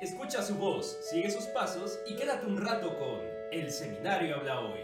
Escucha 0.00 0.42
su 0.42 0.54
voz, 0.54 0.96
sigue 1.10 1.30
sus 1.30 1.44
pasos 1.48 1.98
y 2.08 2.16
quédate 2.16 2.46
un 2.46 2.56
rato 2.56 2.98
con 2.98 3.20
El 3.52 3.70
Seminario 3.70 4.34
Habla 4.36 4.60
Hoy. 4.60 4.80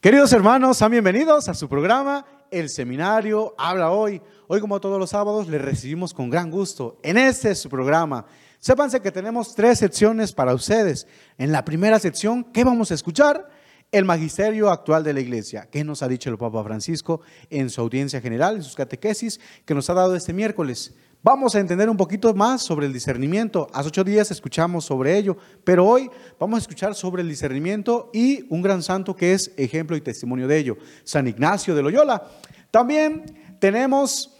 Queridos 0.00 0.32
hermanos, 0.32 0.76
sean 0.76 0.92
bienvenidos 0.92 1.48
a 1.48 1.54
su 1.54 1.68
programa 1.68 2.24
El 2.48 2.68
Seminario 2.68 3.56
Habla 3.58 3.90
Hoy. 3.90 4.22
Hoy, 4.46 4.60
como 4.60 4.80
todos 4.80 5.00
los 5.00 5.10
sábados, 5.10 5.48
les 5.48 5.60
recibimos 5.60 6.14
con 6.14 6.30
gran 6.30 6.48
gusto 6.48 7.00
en 7.02 7.18
este 7.18 7.56
su 7.56 7.68
programa. 7.68 8.24
Sépanse 8.60 9.00
que 9.00 9.10
tenemos 9.10 9.56
tres 9.56 9.80
secciones 9.80 10.32
para 10.32 10.54
ustedes. 10.54 11.08
En 11.38 11.50
la 11.50 11.64
primera 11.64 11.98
sección, 11.98 12.44
¿qué 12.52 12.62
vamos 12.62 12.92
a 12.92 12.94
escuchar? 12.94 13.50
El 13.90 14.04
magisterio 14.04 14.70
actual 14.70 15.02
de 15.02 15.12
la 15.12 15.20
iglesia. 15.20 15.68
¿Qué 15.72 15.82
nos 15.82 16.04
ha 16.04 16.08
dicho 16.08 16.30
el 16.30 16.38
Papa 16.38 16.62
Francisco 16.62 17.20
en 17.50 17.68
su 17.68 17.80
audiencia 17.80 18.20
general, 18.20 18.54
en 18.54 18.62
sus 18.62 18.76
catequesis 18.76 19.40
que 19.64 19.74
nos 19.74 19.90
ha 19.90 19.94
dado 19.94 20.14
este 20.14 20.32
miércoles? 20.32 20.94
Vamos 21.26 21.56
a 21.56 21.58
entender 21.58 21.90
un 21.90 21.96
poquito 21.96 22.32
más 22.34 22.62
sobre 22.62 22.86
el 22.86 22.92
discernimiento. 22.92 23.66
Hace 23.74 23.88
ocho 23.88 24.04
días 24.04 24.30
escuchamos 24.30 24.84
sobre 24.84 25.18
ello, 25.18 25.36
pero 25.64 25.84
hoy 25.84 26.08
vamos 26.38 26.58
a 26.58 26.60
escuchar 26.60 26.94
sobre 26.94 27.20
el 27.22 27.28
discernimiento 27.28 28.10
y 28.14 28.46
un 28.48 28.62
gran 28.62 28.80
santo 28.80 29.16
que 29.16 29.32
es 29.32 29.50
ejemplo 29.56 29.96
y 29.96 30.00
testimonio 30.00 30.46
de 30.46 30.56
ello, 30.56 30.76
San 31.02 31.26
Ignacio 31.26 31.74
de 31.74 31.82
Loyola. 31.82 32.28
También 32.70 33.24
tenemos 33.58 34.36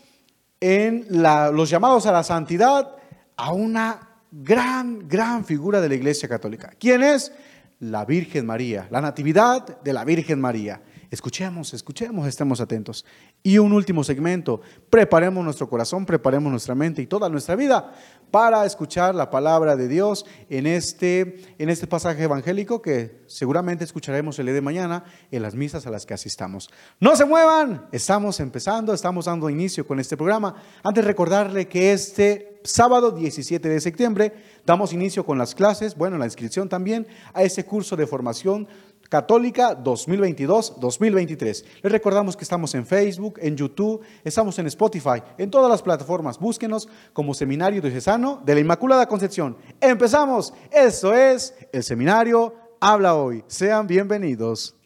en 0.60 1.06
los 1.10 1.68
llamados 1.68 2.06
a 2.06 2.12
la 2.12 2.22
santidad 2.22 2.94
a 3.34 3.52
una 3.52 4.20
gran, 4.30 5.08
gran 5.08 5.44
figura 5.44 5.80
de 5.80 5.88
la 5.88 5.96
Iglesia 5.96 6.28
Católica. 6.28 6.70
¿Quién 6.78 7.02
es? 7.02 7.32
La 7.80 8.04
Virgen 8.04 8.46
María, 8.46 8.86
la 8.92 9.00
Natividad 9.00 9.82
de 9.82 9.92
la 9.92 10.04
Virgen 10.04 10.40
María. 10.40 10.80
Escuchemos, 11.10 11.72
escuchemos, 11.74 12.26
estemos 12.26 12.60
atentos. 12.60 13.04
Y 13.42 13.58
un 13.58 13.72
último 13.72 14.02
segmento, 14.04 14.60
preparemos 14.90 15.44
nuestro 15.44 15.68
corazón, 15.68 16.04
preparemos 16.04 16.50
nuestra 16.50 16.74
mente 16.74 17.02
y 17.02 17.06
toda 17.06 17.28
nuestra 17.28 17.56
vida 17.56 17.92
para 18.30 18.64
escuchar 18.66 19.14
la 19.14 19.30
palabra 19.30 19.76
de 19.76 19.88
Dios 19.88 20.26
en 20.50 20.66
este, 20.66 21.40
en 21.58 21.70
este 21.70 21.86
pasaje 21.86 22.24
evangélico 22.24 22.82
que 22.82 23.22
seguramente 23.26 23.84
escucharemos 23.84 24.38
el 24.38 24.46
día 24.46 24.54
de 24.54 24.60
mañana 24.60 25.04
en 25.30 25.42
las 25.42 25.54
misas 25.54 25.86
a 25.86 25.90
las 25.90 26.06
que 26.06 26.14
asistamos. 26.14 26.68
No 27.00 27.16
se 27.16 27.24
muevan, 27.24 27.86
estamos 27.92 28.40
empezando, 28.40 28.92
estamos 28.92 29.26
dando 29.26 29.48
inicio 29.48 29.86
con 29.86 30.00
este 30.00 30.16
programa. 30.16 30.54
Antes 30.82 31.04
recordarle 31.04 31.68
que 31.68 31.92
este 31.92 32.60
sábado 32.64 33.12
17 33.12 33.68
de 33.68 33.80
septiembre 33.80 34.34
damos 34.64 34.92
inicio 34.92 35.24
con 35.24 35.38
las 35.38 35.54
clases, 35.54 35.96
bueno, 35.96 36.18
la 36.18 36.24
inscripción 36.24 36.68
también 36.68 37.06
a 37.32 37.42
ese 37.42 37.64
curso 37.64 37.96
de 37.96 38.06
formación 38.06 38.66
Católica 39.08 39.76
2022-2023. 39.82 41.64
Les 41.82 41.92
recordamos 41.92 42.36
que 42.36 42.44
estamos 42.44 42.74
en 42.74 42.86
Facebook, 42.86 43.38
en 43.40 43.56
YouTube, 43.56 44.00
estamos 44.24 44.58
en 44.58 44.66
Spotify, 44.66 45.22
en 45.38 45.50
todas 45.50 45.70
las 45.70 45.82
plataformas. 45.82 46.38
Búsquenos 46.38 46.88
como 47.12 47.34
Seminario 47.34 47.80
Diocesano 47.80 48.42
de 48.44 48.54
la 48.54 48.60
Inmaculada 48.60 49.06
Concepción. 49.06 49.56
Empezamos. 49.80 50.52
Esto 50.70 51.14
es 51.14 51.54
el 51.72 51.82
Seminario 51.82 52.54
Habla 52.80 53.14
Hoy. 53.14 53.44
Sean 53.46 53.86
bienvenidos. 53.86 54.76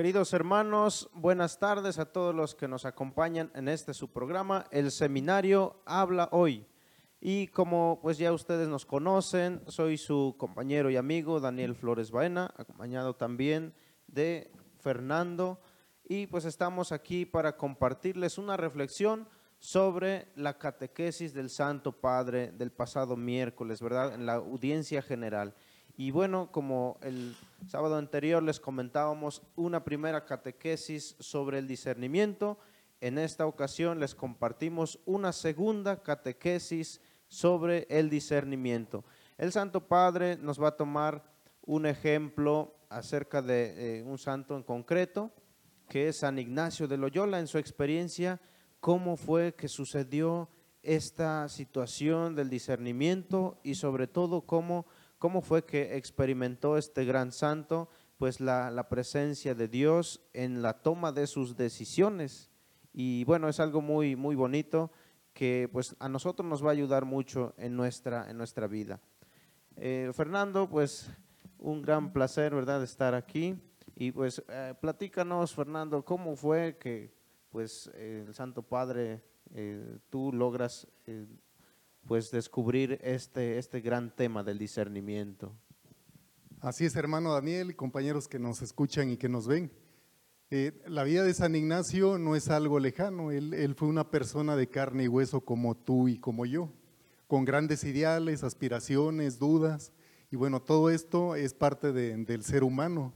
Queridos 0.00 0.32
hermanos, 0.32 1.10
buenas 1.12 1.58
tardes 1.58 1.98
a 1.98 2.06
todos 2.06 2.34
los 2.34 2.54
que 2.54 2.66
nos 2.66 2.86
acompañan 2.86 3.50
en 3.54 3.68
este 3.68 3.92
su 3.92 4.08
programa, 4.08 4.64
el 4.70 4.92
seminario 4.92 5.82
Habla 5.84 6.30
Hoy. 6.32 6.66
Y 7.20 7.48
como 7.48 7.98
pues 8.00 8.16
ya 8.16 8.32
ustedes 8.32 8.66
nos 8.66 8.86
conocen, 8.86 9.60
soy 9.66 9.98
su 9.98 10.36
compañero 10.38 10.88
y 10.88 10.96
amigo 10.96 11.38
Daniel 11.38 11.74
Flores 11.74 12.10
Baena, 12.10 12.50
acompañado 12.56 13.14
también 13.14 13.74
de 14.06 14.50
Fernando. 14.78 15.60
Y 16.08 16.28
pues 16.28 16.46
estamos 16.46 16.92
aquí 16.92 17.26
para 17.26 17.58
compartirles 17.58 18.38
una 18.38 18.56
reflexión 18.56 19.28
sobre 19.58 20.28
la 20.34 20.56
catequesis 20.56 21.34
del 21.34 21.50
Santo 21.50 21.92
Padre 21.92 22.52
del 22.52 22.72
pasado 22.72 23.18
miércoles, 23.18 23.82
¿verdad? 23.82 24.14
En 24.14 24.24
la 24.24 24.36
audiencia 24.36 25.02
general. 25.02 25.54
Y 26.00 26.12
bueno, 26.12 26.50
como 26.50 26.96
el 27.02 27.36
sábado 27.66 27.96
anterior 27.98 28.42
les 28.42 28.58
comentábamos 28.58 29.42
una 29.54 29.84
primera 29.84 30.24
catequesis 30.24 31.14
sobre 31.20 31.58
el 31.58 31.68
discernimiento, 31.68 32.58
en 33.02 33.18
esta 33.18 33.44
ocasión 33.44 34.00
les 34.00 34.14
compartimos 34.14 34.98
una 35.04 35.34
segunda 35.34 36.02
catequesis 36.02 37.02
sobre 37.28 37.86
el 37.90 38.08
discernimiento. 38.08 39.04
El 39.36 39.52
Santo 39.52 39.88
Padre 39.88 40.38
nos 40.38 40.58
va 40.58 40.68
a 40.68 40.76
tomar 40.78 41.22
un 41.66 41.84
ejemplo 41.84 42.74
acerca 42.88 43.42
de 43.42 43.98
eh, 43.98 44.02
un 44.02 44.16
santo 44.16 44.56
en 44.56 44.62
concreto, 44.62 45.30
que 45.86 46.08
es 46.08 46.20
San 46.20 46.38
Ignacio 46.38 46.88
de 46.88 46.96
Loyola, 46.96 47.40
en 47.40 47.46
su 47.46 47.58
experiencia, 47.58 48.40
cómo 48.80 49.18
fue 49.18 49.54
que 49.54 49.68
sucedió 49.68 50.48
esta 50.82 51.46
situación 51.50 52.34
del 52.34 52.48
discernimiento 52.48 53.60
y 53.62 53.74
sobre 53.74 54.06
todo 54.06 54.46
cómo 54.46 54.86
¿Cómo 55.20 55.42
fue 55.42 55.66
que 55.66 55.98
experimentó 55.98 56.78
este 56.78 57.04
gran 57.04 57.30
santo? 57.30 57.90
Pues 58.16 58.40
la, 58.40 58.86
presencia 58.88 59.54
de 59.54 59.68
Dios 59.68 60.22
en 60.32 60.62
la 60.62 60.80
toma 60.80 61.12
de 61.12 61.26
sus 61.26 61.58
decisiones. 61.58 62.50
Y 62.94 63.24
bueno, 63.24 63.46
es 63.50 63.60
algo 63.60 63.82
muy, 63.82 64.16
muy 64.16 64.34
bonito 64.34 64.90
que 65.34 65.68
pues 65.70 65.94
a 65.98 66.08
nosotros 66.08 66.48
nos 66.48 66.64
va 66.64 66.68
a 66.68 66.72
ayudar 66.72 67.04
mucho 67.04 67.52
en 67.58 67.76
nuestra, 67.76 68.30
en 68.30 68.38
nuestra 68.38 68.66
vida. 68.66 68.98
Eh, 69.76 70.10
Fernando, 70.14 70.70
pues 70.70 71.10
un 71.58 71.82
gran 71.82 72.14
placer, 72.14 72.54
¿verdad?, 72.54 72.82
estar 72.82 73.14
aquí. 73.14 73.60
Y 73.96 74.12
pues 74.12 74.42
eh, 74.48 74.72
platícanos, 74.80 75.54
Fernando, 75.54 76.02
¿cómo 76.02 76.34
fue 76.34 76.78
que 76.78 77.12
pues 77.50 77.88
el 77.88 78.32
Santo 78.32 78.62
Padre, 78.62 79.22
eh, 79.52 79.98
tú 80.08 80.32
logras 80.32 80.88
pues 82.06 82.30
descubrir 82.30 82.98
este, 83.02 83.58
este 83.58 83.80
gran 83.80 84.14
tema 84.14 84.42
del 84.42 84.58
discernimiento. 84.58 85.52
Así 86.60 86.84
es, 86.84 86.96
hermano 86.96 87.32
Daniel 87.32 87.70
y 87.70 87.74
compañeros 87.74 88.28
que 88.28 88.38
nos 88.38 88.62
escuchan 88.62 89.10
y 89.10 89.16
que 89.16 89.28
nos 89.28 89.46
ven. 89.46 89.70
Eh, 90.50 90.82
la 90.86 91.04
vida 91.04 91.22
de 91.22 91.32
San 91.32 91.54
Ignacio 91.54 92.18
no 92.18 92.34
es 92.34 92.50
algo 92.50 92.80
lejano, 92.80 93.30
él, 93.30 93.54
él, 93.54 93.74
fue 93.74 93.88
una 93.88 94.10
persona 94.10 94.56
de 94.56 94.68
carne 94.68 95.04
y 95.04 95.08
hueso 95.08 95.42
como 95.42 95.76
tú 95.76 96.08
y 96.08 96.18
como 96.18 96.44
yo, 96.44 96.72
con 97.28 97.44
grandes 97.44 97.84
ideales, 97.84 98.42
aspiraciones, 98.42 99.38
dudas, 99.38 99.92
y 100.32 100.36
bueno, 100.36 100.60
todo 100.60 100.90
esto 100.90 101.34
es 101.34 101.54
parte 101.54 101.92
de, 101.92 102.16
del 102.16 102.44
ser 102.44 102.62
humano. 102.62 103.12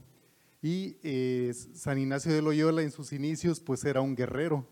Y 0.61 0.97
eh, 1.03 1.53
San 1.73 1.97
Ignacio 1.97 2.33
de 2.33 2.41
Loyola 2.41 2.81
en 2.81 2.91
sus 2.91 3.13
inicios 3.13 3.59
pues 3.59 3.85
era 3.85 4.01
un 4.01 4.15
guerrero, 4.15 4.67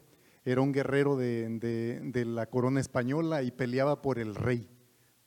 era 0.46 0.62
un 0.62 0.74
guerrero 0.74 1.16
de, 1.16 2.24
la 2.26 2.46
corona 2.48 2.80
española 2.80 3.44
y 3.44 3.52
peleaba 3.52 4.02
por 4.02 4.20
el 4.20 4.36
rey, 4.36 4.70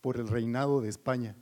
por 0.00 0.18
el 0.18 0.28
reinado 0.28 0.80
de 0.80 0.88
España. 0.88 1.36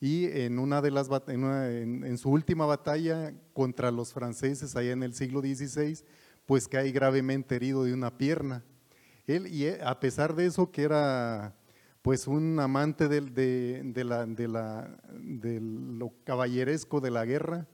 Y 0.00 0.26
en, 0.26 0.58
una 0.58 0.82
de 0.82 0.90
las, 0.90 1.08
en, 1.28 2.18
su 2.18 2.30
última 2.30 2.66
batalla 2.66 3.32
contra 3.52 3.92
los 3.92 4.12
franceses 4.12 4.74
allá 4.74 4.92
en 4.92 5.04
el 5.04 5.14
siglo 5.14 5.40
XVI, 5.40 6.04
pues 6.46 6.66
cae 6.66 6.90
gravemente 6.90 7.54
herido 7.54 7.84
de 7.84 7.94
una 7.94 8.18
pierna. 8.18 8.64
Él, 9.28 9.46
y 9.46 9.66
eh, 9.66 9.78
a 9.84 10.00
pesar 10.00 10.34
de 10.34 10.46
eso, 10.46 10.72
que 10.72 10.82
era 10.82 11.54
pues 12.02 12.26
un 12.26 12.58
amante 12.58 13.06
de, 13.06 13.20
de, 13.20 14.04
la, 14.04 14.26
de, 14.26 14.48
la, 14.48 14.98
de 15.12 15.60
lo 15.60 16.12
caballeresco 16.24 17.00
de 17.00 17.12
la 17.12 17.24
guerra, 17.24 17.68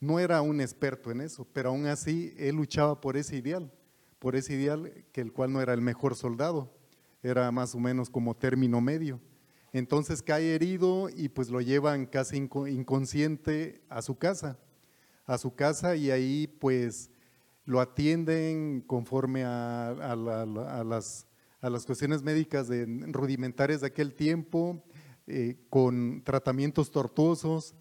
no 0.00 0.18
era 0.18 0.42
un 0.42 0.60
experto 0.60 1.12
en 1.12 1.20
eso, 1.20 1.46
pero 1.52 1.68
aún 1.68 1.86
así 1.86 2.34
él 2.36 2.56
luchaba 2.56 3.00
por 3.00 3.16
ese 3.16 3.36
ideal 3.36 3.70
por 4.18 4.36
ese 4.36 4.54
ideal 4.54 5.04
que 5.12 5.20
el 5.20 5.32
cual 5.32 5.52
no 5.52 5.60
era 5.60 5.74
el 5.74 5.80
mejor 5.80 6.14
soldado, 6.14 6.74
era 7.22 7.50
más 7.50 7.74
o 7.74 7.78
menos 7.78 8.10
como 8.10 8.36
término 8.36 8.80
medio. 8.80 9.20
Entonces 9.72 10.22
cae 10.22 10.54
herido 10.54 11.08
y 11.14 11.28
pues 11.28 11.50
lo 11.50 11.60
llevan 11.60 12.06
casi 12.06 12.36
inconsciente 12.36 13.82
a 13.88 14.02
su 14.02 14.16
casa, 14.16 14.58
a 15.26 15.36
su 15.38 15.54
casa 15.54 15.94
y 15.94 16.10
ahí 16.10 16.46
pues 16.58 17.10
lo 17.64 17.80
atienden 17.80 18.82
conforme 18.86 19.44
a, 19.44 20.16
las, 20.16 21.26
a 21.60 21.68
las, 21.68 21.84
cuestiones 21.84 22.22
médicas 22.22 22.68
rudimentarias 22.68 23.82
de 23.82 23.88
aquel 23.88 24.14
tiempo, 24.14 24.82
eh, 25.26 25.56
con 25.68 26.22
tratamientos 26.24 26.90
tortuosos 26.90 27.74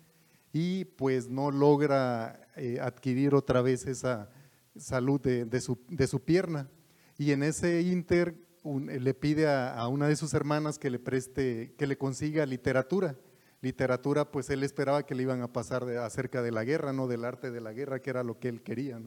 y 0.51 0.83
pues 0.83 1.29
no 1.29 1.51
logra 1.51 2.49
eh, 2.57 2.79
adquirir 2.81 3.33
otra 3.33 3.61
vez 3.61 3.87
esa, 3.87 4.29
salud 4.79 5.19
de, 5.21 5.61
su, 5.61 6.19
pierna. 6.23 6.69
Y 7.17 7.31
en 7.31 7.43
ese 7.43 7.81
inter 7.81 8.35
le 8.63 9.13
pide 9.13 9.47
a, 9.47 9.87
una 9.87 10.07
de 10.07 10.15
sus 10.15 10.33
hermanas 10.33 10.77
que 10.79 10.89
le 10.89 10.99
preste, 10.99 11.73
que 11.77 11.87
le 11.87 11.97
consiga 11.97 12.45
literatura. 12.45 13.15
Literatura, 13.61 14.31
pues 14.31 14.49
él 14.49 14.63
esperaba 14.63 15.05
que 15.05 15.15
le 15.15 15.23
iban 15.23 15.41
a 15.41 15.51
pasar 15.51 15.83
acerca 15.97 16.41
de 16.41 16.51
la 16.51 16.63
guerra, 16.63 16.93
no 16.93 17.07
del 17.07 17.25
arte 17.25 17.49
de 17.49 17.61
la 17.61 17.73
guerra, 17.73 18.01
que 18.01 18.09
era 18.11 18.23
lo 18.23 18.39
que 18.39 18.49
él 18.49 18.61
quería. 18.61 19.01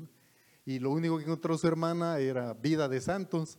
Y 0.64 0.78
lo 0.78 0.90
único 0.90 1.17
que 1.19 1.25
encontró 1.25 1.56
su 1.56 1.67
hermana 1.67 2.19
era 2.19 2.55
vida 2.55 2.88
de 2.88 3.00
santos. 3.00 3.58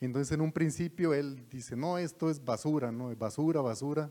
Entonces 0.00 0.32
en 0.32 0.40
un 0.40 0.52
principio 0.52 1.14
él 1.14 1.46
dice, 1.48 1.76
no, 1.76 1.98
esto 1.98 2.30
es 2.30 2.44
basura, 2.44 2.92
¿no? 2.92 3.14
Basura, 3.16 3.60
basura. 3.60 4.10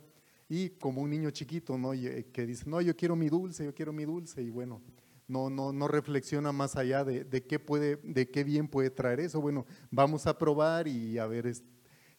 Y 0.50 0.70
como 0.70 1.02
un 1.02 1.10
niño 1.10 1.30
chiquito, 1.32 1.78
¿no? 1.78 1.94
Y, 1.94 2.26
que 2.32 2.46
dice, 2.46 2.70
no, 2.70 2.82
yo 2.82 2.96
quiero 2.96 3.16
mi 3.16 3.30
dulce, 3.30 3.66
yo 3.66 3.74
quiero 3.74 3.94
mi 3.94 4.06
dulce, 4.06 4.42
y 4.42 4.50
bueno, 4.50 4.82
no, 5.28 5.50
no, 5.50 5.72
no 5.72 5.88
reflexiona 5.88 6.52
más 6.52 6.76
allá 6.76 7.04
de, 7.04 7.24
de, 7.24 7.44
qué 7.44 7.60
puede, 7.60 7.98
de 8.04 8.30
qué 8.30 8.44
bien 8.44 8.68
puede 8.68 8.90
traer 8.90 9.20
eso. 9.20 9.42
Bueno, 9.42 9.66
vamos 9.92 10.28
a 10.28 10.38
probar 10.38 10.88
y 10.88 11.18
a 11.18 11.26
ver 11.28 11.52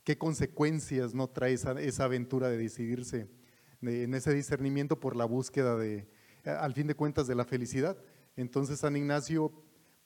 qué 0.05 0.19
consecuencias 0.19 1.15
no 1.15 1.29
trae 1.29 1.53
esa, 1.53 1.73
esa 1.81 2.05
aventura 2.05 2.49
de 2.49 2.59
decidirse 2.59 3.29
en 3.83 4.15
ese 4.15 4.33
discernimiento 4.33 4.99
por 4.99 5.17
la 5.17 5.25
búsqueda 5.25 5.77
de, 5.77 6.09
al 6.45 6.75
fin 6.75 6.87
de 6.87 6.95
cuentas, 6.95 7.27
de 7.27 7.35
la 7.35 7.45
felicidad. 7.45 7.97
Entonces 8.37 8.81
San 8.81 8.97
Ignacio, 8.97 9.53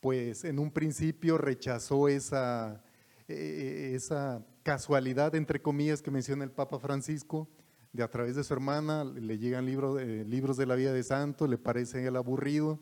pues 0.00 0.44
en 0.44 0.58
un 0.58 0.70
principio 0.70 1.38
rechazó 1.38 2.08
esa, 2.08 2.82
e, 3.26 3.92
esa 3.94 4.44
casualidad, 4.62 5.34
entre 5.34 5.62
comillas, 5.62 6.02
que 6.02 6.10
menciona 6.10 6.44
el 6.44 6.50
Papa 6.50 6.78
Francisco, 6.78 7.48
de 7.93 8.02
a 8.02 8.11
través 8.11 8.37
de 8.37 8.44
su 8.44 8.52
hermana, 8.52 9.05
le 9.05 9.38
llegan 9.38 9.67
libros, 9.67 10.02
libros 10.02 10.56
de 10.56 10.67
la 10.67 10.75
vida 10.75 10.93
de 10.93 11.02
santo, 11.02 11.46
le 11.46 11.58
parece 11.58 12.06
el 12.06 12.17
aburrido 12.17 12.79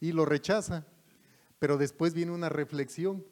y 0.00 0.12
lo 0.12 0.24
rechaza. 0.24 0.86
Pero 1.58 1.78
después 1.78 2.14
viene 2.14 2.32
una 2.32 2.48
reflexión. 2.48 3.24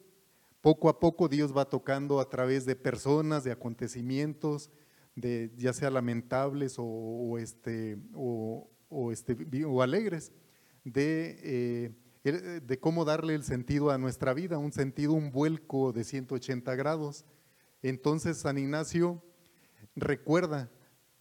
Poco 0.61 0.89
a 0.89 0.99
poco 0.99 1.27
Dios 1.27 1.55
va 1.55 1.65
tocando 1.65 2.19
a 2.19 2.29
través 2.29 2.65
de 2.65 2.75
personas, 2.75 3.43
de 3.43 3.51
acontecimientos, 3.51 4.71
de 5.15 5.51
ya 5.57 5.73
sea 5.73 5.89
lamentables 5.89 6.75
o, 6.77 7.37
este, 7.37 7.97
o, 8.15 8.69
este, 9.11 9.65
o 9.65 9.81
alegres, 9.81 10.31
de, 10.83 11.91
eh, 12.23 12.61
de 12.61 12.79
cómo 12.79 13.05
darle 13.05 13.35
el 13.35 13.43
sentido 13.43 13.91
a 13.91 13.97
nuestra 13.97 14.33
vida, 14.33 14.57
un 14.57 14.71
sentido, 14.71 15.13
un 15.13 15.31
vuelco 15.31 15.91
de 15.91 16.03
180 16.03 16.75
grados. 16.75 17.25
Entonces 17.81 18.37
San 18.37 18.57
Ignacio 18.57 19.21
recuerda, 19.95 20.71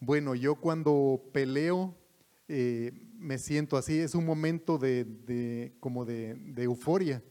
bueno, 0.04 0.34
yo 0.34 0.56
cuando 0.56 1.22
peleo 1.32 1.94
eh, 2.48 2.90
me 3.18 3.38
siento 3.38 3.76
así, 3.76 4.00
es 4.00 4.16
un 4.16 4.26
momento 4.26 4.76
de, 4.76 5.76
como 5.78 6.04
de, 6.04 6.36
euforia, 6.56 7.22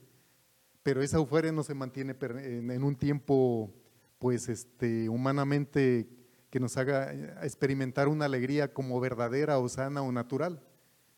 pero 0.81 1.03
esa 1.03 1.17
euforia 1.17 1.51
no 1.51 1.63
se 1.63 1.73
mantiene 1.73 2.15
en, 2.21 2.81
un 2.81 2.95
tiempo, 2.95 3.73
pues, 4.19 4.47
este, 4.47 5.09
humanamente 5.09 6.07
que 6.49 6.61
nos 6.61 6.77
haga 6.77 7.13
eh, 7.13 7.35
experimentar 7.43 8.07
una 8.07 8.23
alegría 8.23 8.73
como 8.73 9.01
verdadera 9.01 9.59
o 9.59 9.67
sana 9.67 10.01
o 10.01 10.09
natural, 10.13 10.63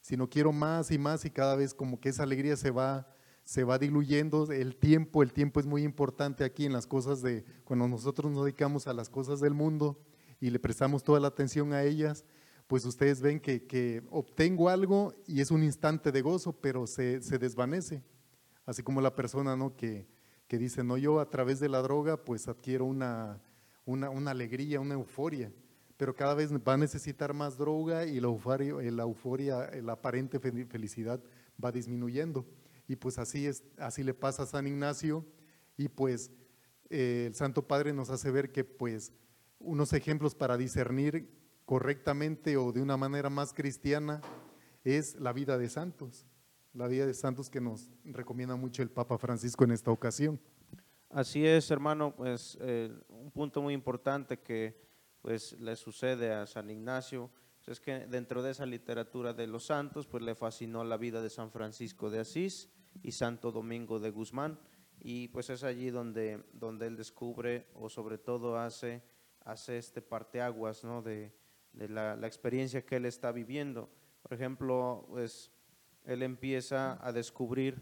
sino 0.02 0.28
quiero 0.28 0.52
más 0.52 0.90
y 0.90 0.98
más 0.98 1.24
y 1.24 1.30
cada 1.30 1.56
vez 1.56 1.76
como 1.76 2.00
que 2.00 2.10
esa 2.10 2.24
alegría 2.24 2.58
se 2.58 2.72
va, 2.72 3.08
se 3.44 3.64
va 3.64 3.78
diluyendo, 3.78 4.52
el 4.52 4.76
tiempo, 4.76 5.22
el 5.22 5.34
tiempo 5.34 5.60
es 5.60 5.68
muy 5.68 5.84
importante 5.84 6.46
aquí 6.46 6.66
en 6.66 6.74
las 6.74 6.88
cosas 6.88 7.22
de, 7.22 7.46
cuando 7.64 7.88
nosotros 7.88 8.32
nos 8.32 8.46
dedicamos 8.46 8.88
a 8.88 8.94
las 8.94 9.08
cosas 9.08 9.40
del 9.40 9.54
mundo 9.54 10.04
y 10.46 10.50
le 10.50 10.60
prestamos 10.60 11.04
toda 11.04 11.20
la 11.20 11.30
atención 11.30 11.74
a 11.74 11.84
ellas, 11.84 12.26
pues 12.68 12.86
ustedes 12.86 13.22
ven 13.22 13.40
que, 13.40 13.66
que 13.66 14.04
obtengo 14.10 14.70
algo 14.70 15.14
y 15.26 15.42
es 15.42 15.52
un 15.52 15.64
instante 15.64 16.12
de 16.12 16.22
gozo, 16.22 16.54
pero 16.54 16.88
se, 16.88 17.22
se 17.22 17.38
desvanece, 17.38 18.04
así 18.66 18.84
como 18.84 19.00
la 19.00 19.16
persona 19.16 19.56
¿no? 19.56 19.76
que, 19.76 20.08
que 20.48 20.58
dice, 20.58 20.84
no, 20.84 20.98
yo 20.98 21.20
a 21.20 21.30
través 21.30 21.60
de 21.60 21.70
la 21.70 21.82
droga 21.82 22.18
pues 22.18 22.48
adquiero 22.48 22.86
una 22.86 23.42
una, 23.86 24.32
alegría, 24.32 24.80
una 24.80 24.94
euforia, 24.94 25.52
pero 25.98 26.16
cada 26.16 26.34
vez 26.34 26.52
va 26.54 26.74
a 26.74 26.78
necesitar 26.78 27.34
más 27.34 27.58
droga 27.58 28.06
y 28.06 28.20
la 28.20 28.28
euforia, 28.28 28.74
la, 28.92 29.04
euforia, 29.04 29.70
la 29.82 29.94
aparente 29.94 30.40
felicidad 30.40 31.22
va 31.64 31.72
disminuyendo. 31.72 32.46
Y 32.88 32.96
pues 32.96 33.18
así, 33.18 33.46
es, 33.46 33.64
así 33.78 34.04
le 34.04 34.14
pasa 34.14 34.44
a 34.44 34.46
San 34.46 34.68
Ignacio 34.68 35.26
y 35.78 35.88
pues 35.88 36.32
eh, 36.90 37.26
el 37.28 37.36
Santo 37.36 37.68
Padre 37.68 37.94
nos 37.94 38.10
hace 38.10 38.32
ver 38.32 38.52
que 38.52 38.64
pues 38.64 39.12
unos 39.64 39.94
ejemplos 39.94 40.36
para 40.36 40.58
discernir 40.58 41.30
correctamente 41.66 42.58
o 42.58 42.72
de 42.72 42.82
una 42.82 42.98
manera 42.98 43.30
más 43.30 43.54
cristiana 43.54 44.22
es 44.84 45.16
la 45.20 45.34
vida 45.34 45.58
de 45.58 45.70
santos, 45.70 46.26
la 46.74 46.88
vida 46.88 47.06
de 47.06 47.14
santos 47.14 47.50
que 47.50 47.62
nos 47.62 47.90
recomienda 48.04 48.56
mucho 48.56 48.84
el 48.84 48.90
Papa 48.90 49.18
Francisco 49.18 49.64
en 49.64 49.72
esta 49.72 49.92
ocasión. 49.92 50.40
Así 51.10 51.46
es, 51.46 51.70
hermano, 51.72 52.16
pues 52.16 52.58
eh, 52.62 52.92
un 53.10 53.32
punto 53.32 53.62
muy 53.62 53.74
importante 53.74 54.40
que 54.40 54.82
pues 55.22 55.54
le 55.60 55.76
sucede 55.76 56.34
a 56.34 56.46
San 56.46 56.70
Ignacio 56.70 57.30
pues, 57.64 57.78
es 57.78 57.80
que 57.80 58.08
dentro 58.08 58.44
de 58.44 58.52
esa 58.52 58.66
literatura 58.66 59.34
de 59.34 59.48
los 59.48 59.66
santos 59.66 60.06
pues 60.06 60.24
le 60.24 60.36
fascinó 60.36 60.84
la 60.84 60.98
vida 60.98 61.22
de 61.22 61.30
San 61.30 61.52
Francisco 61.52 62.10
de 62.10 62.20
Asís 62.20 62.70
y 63.02 63.12
Santo 63.12 63.52
Domingo 63.52 64.00
de 64.00 64.12
Guzmán 64.12 64.60
y 65.00 65.30
pues 65.30 65.50
es 65.50 65.64
allí 65.64 65.90
donde, 65.90 66.44
donde 66.54 66.88
él 66.88 66.98
descubre 66.98 67.68
o 67.74 67.90
sobre 67.90 68.18
todo 68.18 68.58
hace, 68.58 69.02
hace 69.46 69.78
este 69.78 70.02
parteaguas 70.02 70.84
¿no? 70.84 71.02
de, 71.02 71.34
de 71.74 71.90
la, 71.90 72.16
la, 72.16 72.28
experiencia 72.28 72.86
que 72.86 72.98
él 72.98 73.06
está 73.06 73.32
viviendo. 73.32 73.90
Por 74.22 74.34
ejemplo, 74.34 75.06
pues 75.10 75.52
él 76.06 76.24
empieza 76.24 76.98
a 77.06 77.12
descubrir 77.12 77.82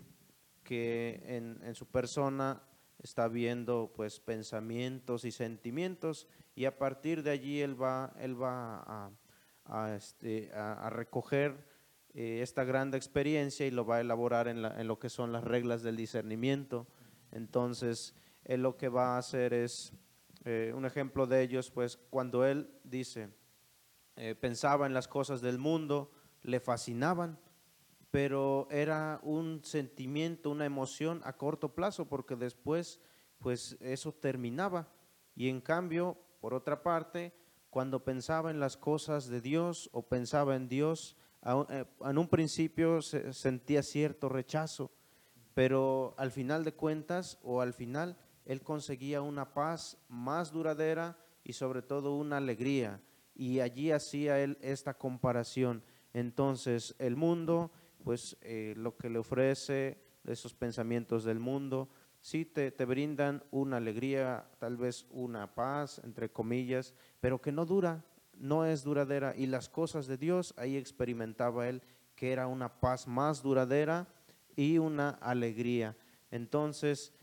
que 0.63 1.21
en, 1.25 1.59
en 1.63 1.75
su 1.75 1.87
persona 1.87 2.61
está 2.99 3.27
viendo 3.27 3.91
pues 3.95 4.19
pensamientos 4.19 5.25
y 5.25 5.31
sentimientos 5.31 6.27
y 6.55 6.65
a 6.65 6.77
partir 6.77 7.23
de 7.23 7.31
allí 7.31 7.61
él 7.61 7.81
va, 7.81 8.13
él 8.19 8.41
va 8.41 9.11
a, 9.65 9.95
este, 9.95 10.51
recoger 10.89 11.65
eh, 12.13 12.39
esta 12.41 12.63
gran 12.63 12.93
experiencia 12.93 13.65
y 13.65 13.71
lo 13.71 13.85
va 13.85 13.97
a 13.97 14.01
elaborar 14.01 14.47
en, 14.47 14.87
lo 14.87 14.99
que 14.99 15.09
son 15.09 15.31
las 15.31 15.43
reglas 15.43 15.81
del 15.81 15.95
discernimiento. 15.95 16.87
Entonces, 17.31 18.13
él 18.43 18.61
lo 18.61 18.75
que 18.75 18.89
va 18.89 19.15
a 19.15 19.17
hacer 19.17 19.53
es, 19.53 19.93
eh, 20.43 20.73
un 20.75 20.85
ejemplo 20.85 21.27
de 21.27 21.41
ellos, 21.41 21.69
pues 21.69 21.97
cuando 22.09 22.45
él 22.45 22.69
dice, 22.83 23.29
eh, 24.15 24.35
pensaba 24.35 24.85
en 24.85 24.93
las 24.93 25.07
cosas 25.07 25.41
del 25.41 25.57
mundo, 25.59 26.11
le 26.41 26.59
fascinaban, 26.59 27.39
pero 28.09 28.67
era 28.71 29.19
un 29.23 29.63
sentimiento, 29.63 30.49
una 30.49 30.65
emoción 30.65 31.21
a 31.23 31.33
corto 31.33 31.73
plazo, 31.75 32.09
porque 32.09 32.35
después, 32.35 32.99
pues 33.39 33.77
eso 33.79 34.13
terminaba. 34.13 34.91
Y 35.35 35.47
en 35.47 35.61
cambio, 35.61 36.17
por 36.39 36.53
otra 36.53 36.83
parte, 36.83 37.33
cuando 37.69 38.03
pensaba 38.03 38.51
en 38.51 38.59
las 38.59 38.75
cosas 38.75 39.27
de 39.27 39.41
Dios 39.41 39.89
o 39.93 40.07
pensaba 40.07 40.55
en 40.55 40.67
Dios, 40.67 41.15
eh, 41.69 41.85
en 42.03 42.17
un 42.17 42.27
principio 42.27 43.01
se 43.01 43.31
sentía 43.33 43.81
cierto 43.81 44.27
rechazo, 44.27 44.91
pero 45.53 46.13
al 46.17 46.31
final 46.31 46.63
de 46.63 46.73
cuentas 46.73 47.39
o 47.43 47.61
al 47.61 47.73
final 47.73 48.17
él 48.51 48.63
conseguía 48.63 49.21
una 49.21 49.53
paz 49.53 49.97
más 50.09 50.51
duradera 50.51 51.17
y 51.43 51.53
sobre 51.53 51.81
todo 51.81 52.15
una 52.15 52.37
alegría. 52.37 52.99
Y 53.33 53.61
allí 53.61 53.91
hacía 53.91 54.39
él 54.39 54.57
esta 54.61 54.93
comparación. 54.93 55.81
Entonces 56.13 56.93
el 56.99 57.15
mundo 57.15 57.71
pues 58.03 58.37
eh, 58.41 58.73
lo 58.75 58.97
que 58.97 59.09
le 59.09 59.19
ofrece 59.19 59.97
esos 60.25 60.53
pensamientos 60.53 61.23
del 61.23 61.39
mundo, 61.39 61.89
sí 62.19 62.45
te, 62.45 62.71
te, 62.71 62.85
brindan 62.85 63.43
una 63.51 63.77
alegría, 63.77 64.45
tal 64.59 64.75
vez 64.77 65.07
una 65.11 65.53
paz, 65.55 66.01
entre 66.03 66.29
comillas, 66.29 66.93
pero 67.19 67.41
que 67.41 67.51
no 67.51 67.65
dura, 67.65 68.03
no 68.37 68.65
es 68.65 68.83
duradera. 68.83 69.33
Y 69.35 69.47
las 69.47 69.69
cosas 69.69 70.07
de 70.07 70.17
Dios, 70.17 70.53
ahí 70.57 70.75
experimentaba 70.75 71.69
él 71.69 71.81
que 72.15 72.31
era 72.31 72.47
una 72.47 72.79
paz 72.81 73.07
más 73.07 73.41
duradera 73.41 74.07
y 74.55 74.77
una 74.77 75.09
alegría. 75.09 75.95
Entonces, 76.29 77.13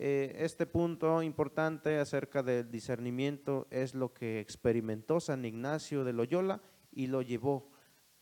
eh, 0.00 0.36
este 0.38 0.64
punto 0.64 1.22
importante 1.24 1.98
acerca 1.98 2.44
del 2.44 2.70
discernimiento 2.70 3.66
es 3.70 3.94
lo 3.94 4.14
que 4.14 4.38
experimentó 4.38 5.18
San 5.18 5.44
Ignacio 5.44 6.04
de 6.04 6.12
Loyola 6.12 6.62
y 6.92 7.08
lo 7.08 7.20
llevó 7.20 7.72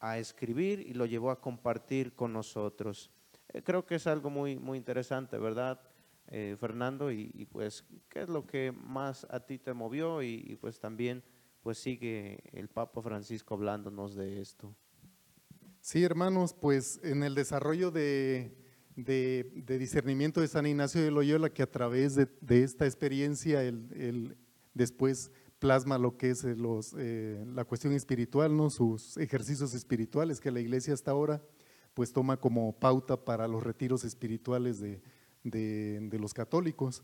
a 0.01 0.19
escribir 0.19 0.81
y 0.81 0.95
lo 0.95 1.05
llevó 1.05 1.31
a 1.31 1.41
compartir 1.41 2.15
con 2.15 2.33
nosotros. 2.33 3.11
Eh, 3.53 3.63
creo 3.63 3.85
que 3.85 3.97
es 3.97 4.07
algo 4.07 4.31
muy, 4.31 4.59
muy 4.59 4.79
interesante, 4.79 5.39
¿verdad, 5.39 5.81
eh, 6.29 6.57
Fernando? 6.59 7.13
Y, 7.13 7.47
pues, 7.53 7.85
¿qué 8.09 8.23
es 8.23 8.29
lo 8.31 8.47
que 8.47 8.73
más 8.73 9.27
a 9.29 9.41
ti 9.41 9.59
te 9.59 9.75
movió? 9.75 10.23
Y, 10.23 10.57
pues 10.59 10.81
también, 10.81 11.23
pues 11.63 11.77
sigue 11.77 12.43
el 12.53 12.69
Papa 12.69 13.03
Francisco 13.03 13.55
hablándonos 13.55 14.15
de 14.15 14.41
esto. 14.41 14.75
Sí, 15.81 16.03
hermanos, 16.03 16.55
pues 16.55 17.01
en 17.05 17.23
el 17.23 17.35
desarrollo 17.35 17.91
de, 17.91 18.66
de, 18.97 19.63
discernimiento 19.79 20.41
de 20.41 20.49
San 20.49 20.67
Ignacio 20.67 21.03
de 21.03 21.11
Loyola, 21.11 21.51
que 21.51 21.63
a 21.63 21.71
través 21.71 22.17
de, 22.17 22.29
esta 22.63 22.87
experiencia, 22.87 23.63
el, 23.63 24.37
después 24.75 25.31
plasma 25.59 25.99
lo 25.99 26.17
que 26.17 26.31
es 26.31 26.45
eh, 26.45 26.57
los, 26.57 26.95
eh, 26.99 27.45
la 27.55 27.65
cuestión 27.65 27.93
espiritual, 27.93 28.57
¿no? 28.57 28.71
sus 28.71 29.17
ejercicios 29.17 29.75
espirituales 29.75 30.41
que 30.41 30.51
la 30.51 30.61
iglesia 30.61 30.93
hasta 30.93 31.11
ahora 31.11 31.43
pues 31.95 32.13
toma 32.13 32.37
como 32.37 32.79
pauta 32.79 33.25
para 33.25 33.49
los 33.49 33.63
retiros 33.63 34.05
espirituales 34.05 34.81
de, 34.81 35.01
de, 35.45 36.19
los 36.19 36.35
católicos. 36.35 37.03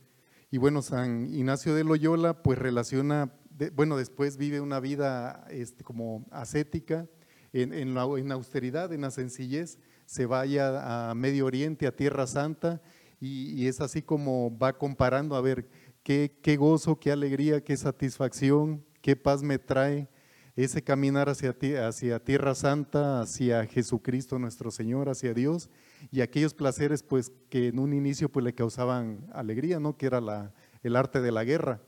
Y 0.50 0.58
bueno, 0.58 0.82
San 0.82 1.32
Ignacio 1.32 1.74
de 1.74 1.82
Loyola 1.82 2.42
pues 2.42 2.58
relaciona, 2.58 3.32
bueno, 3.74 3.96
después 3.96 4.36
vive 4.36 4.60
una 4.60 4.80
vida 4.80 5.46
este, 5.48 5.82
como 5.82 6.26
ascética, 6.30 7.08
en, 7.52 7.72
en, 7.72 7.94
la, 7.94 8.04
en 8.16 8.32
austeridad, 8.32 8.92
en 8.92 9.02
la 9.02 9.10
sencillez, 9.10 9.78
se 10.06 10.26
vaya 10.26 11.10
a 11.10 11.14
Medio 11.14 11.46
Oriente, 11.46 11.86
a 11.86 11.96
Tierra 11.96 12.26
Santa, 12.26 12.82
y, 13.20 13.52
y 13.52 13.66
es 13.68 13.80
así 13.80 14.02
como 14.02 14.56
va 14.58 14.76
comparando, 14.76 15.36
a 15.36 15.40
ver, 15.40 15.68
qué, 16.02 16.56
gozo, 16.58 16.98
qué 16.98 17.12
alegría, 17.12 17.62
qué 17.62 17.76
satisfacción, 17.76 18.84
qué 19.00 19.16
paz 19.16 19.42
me 19.42 19.58
trae 19.58 20.08
ese 20.54 20.82
caminar 20.82 21.28
hacia, 21.28 21.56
hacia 21.86 22.18
Tierra 22.22 22.54
Santa, 22.54 23.22
hacia 23.22 23.64
Jesucristo 23.66 24.38
nuestro 24.38 24.70
Señor, 24.70 25.08
hacia 25.08 25.32
Dios, 25.32 25.70
y 26.10 26.20
aquellos 26.20 26.52
placeres 26.54 27.02
pues 27.02 27.32
que 27.48 27.68
en 27.68 27.78
un 27.78 27.94
inicio 27.94 28.28
pues 28.28 28.44
le 28.44 28.54
causaban 28.54 29.26
alegría, 29.32 29.80
¿no? 29.80 29.96
Que 29.96 30.06
era 30.06 30.20
la, 30.20 30.52
el 30.82 30.96
arte 30.96 31.20
de 31.20 31.32
la 31.32 31.44
guerra. 31.44 31.80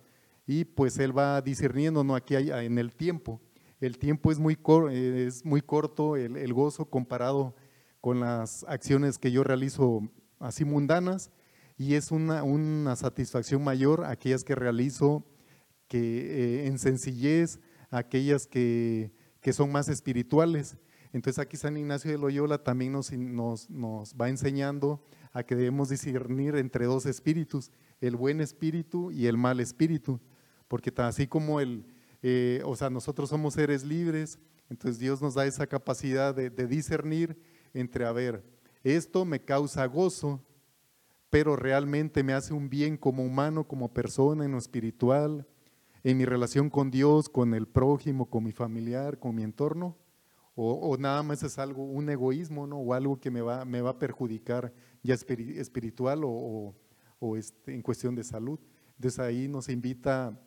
Y 0.47 0.65
pues 0.65 0.99
él 0.99 1.17
va 1.17 1.41
discerniendo, 1.43 2.05
¿no? 2.05 2.15
Aquí 2.15 2.37
hay, 2.37 2.51
en 2.51 2.79
el 2.79 2.95
tiempo. 2.95 3.41
El 3.85 3.99
tiempo 3.99 4.33
es 4.33 4.39
muy, 4.39 4.57
es 4.91 5.45
muy 5.45 5.61
corto, 5.61 6.17
el, 6.17 6.39
el 6.39 6.55
gozo 6.55 6.87
comparado 6.87 7.55
con 8.01 8.21
las 8.21 8.65
acciones 8.65 9.19
que 9.19 9.31
yo 9.31 9.45
realizo 9.45 10.01
así 10.39 10.65
mundanas, 10.65 11.31
y 11.77 11.95
es 11.95 12.11
una, 12.11 12.45
una 12.45 12.97
satisfacción 12.97 13.63
mayor 13.63 14.05
aquellas 14.07 14.43
que 14.43 14.55
realizo 14.55 15.27
que, 15.87 15.99
eh, 15.99 16.67
en 16.67 16.79
sencillez, 16.79 17.61
aquellas 17.91 18.47
que, 18.47 19.13
que, 19.43 19.53
son 19.53 19.71
más 19.71 19.91
espirituales. 19.91 20.79
Entonces 21.13 21.39
aquí 21.39 21.59
San 21.59 21.77
Ignacio 21.77 22.11
de 22.11 22.17
Loyola 22.17 22.65
también 22.65 22.93
nos, 22.93 23.13
nos, 23.13 23.69
nos, 23.69 24.15
va 24.15 24.31
enseñando 24.31 25.05
a 25.33 25.43
que 25.43 25.57
debemos 25.57 25.91
discernir 25.91 26.57
entre 26.57 26.87
dos 26.87 27.05
espíritus, 27.05 27.71
el 28.01 28.17
buen 28.17 28.41
espíritu 28.41 29.11
y 29.11 29.27
el 29.27 29.37
mal 29.37 29.61
espíritu, 29.61 30.21
porque 30.69 30.91
así 30.97 31.27
como 31.27 31.61
el, 31.61 31.85
eh, 32.27 32.63
o 32.65 32.75
sea, 32.75 32.89
nosotros 32.89 33.29
somos 33.29 33.53
seres 33.53 33.85
libres, 33.85 34.39
entonces 34.71 34.99
Dios 34.99 35.21
nos 35.21 35.35
da 35.35 35.45
esa 35.45 35.67
capacidad 35.67 36.35
de, 36.35 36.49
discernir 36.67 37.37
entre, 37.75 38.07
a 38.07 38.13
ver, 38.13 38.43
esto 38.83 39.27
me 39.27 39.45
causa 39.45 39.85
gozo, 39.85 40.43
pero 41.29 41.55
realmente 41.55 42.23
me 42.23 42.33
hace 42.33 42.55
un 42.55 42.71
bien 42.71 42.97
como 42.97 43.23
humano, 43.23 43.69
como 43.69 43.93
persona, 43.93 44.47
en 44.47 44.53
lo 44.53 44.57
espiritual, 44.57 45.47
en 46.03 46.17
mi 46.17 46.25
relación 46.25 46.71
con 46.71 46.91
Dios, 46.91 47.29
con 47.29 47.53
el 47.53 47.69
prójimo, 47.69 48.31
con 48.31 48.43
mi 48.43 48.53
familiar, 48.53 49.19
con 49.19 49.35
mi 49.35 49.43
entorno, 49.43 49.95
o, 50.55 50.97
nada 50.99 51.23
más 51.23 51.43
es 51.43 51.59
algo, 51.59 51.85
un 51.85 52.09
egoísmo, 52.09 52.67
¿no? 52.67 52.79
O 52.79 52.95
algo 52.95 53.21
que 53.21 53.31
me 53.31 53.43
va, 53.43 53.67
me 53.67 53.83
va 53.83 53.91
a 53.91 53.99
perjudicar 53.99 54.73
ya 55.03 55.13
espiritual 55.13 56.23
o, 56.25 56.75
o 57.19 57.37
este, 57.37 57.75
en 57.75 57.83
cuestión 57.83 58.15
de 58.15 58.25
salud. 58.25 58.59
Entonces 58.97 59.19
ahí 59.19 59.47
nos 59.47 59.69
invita 59.69 60.41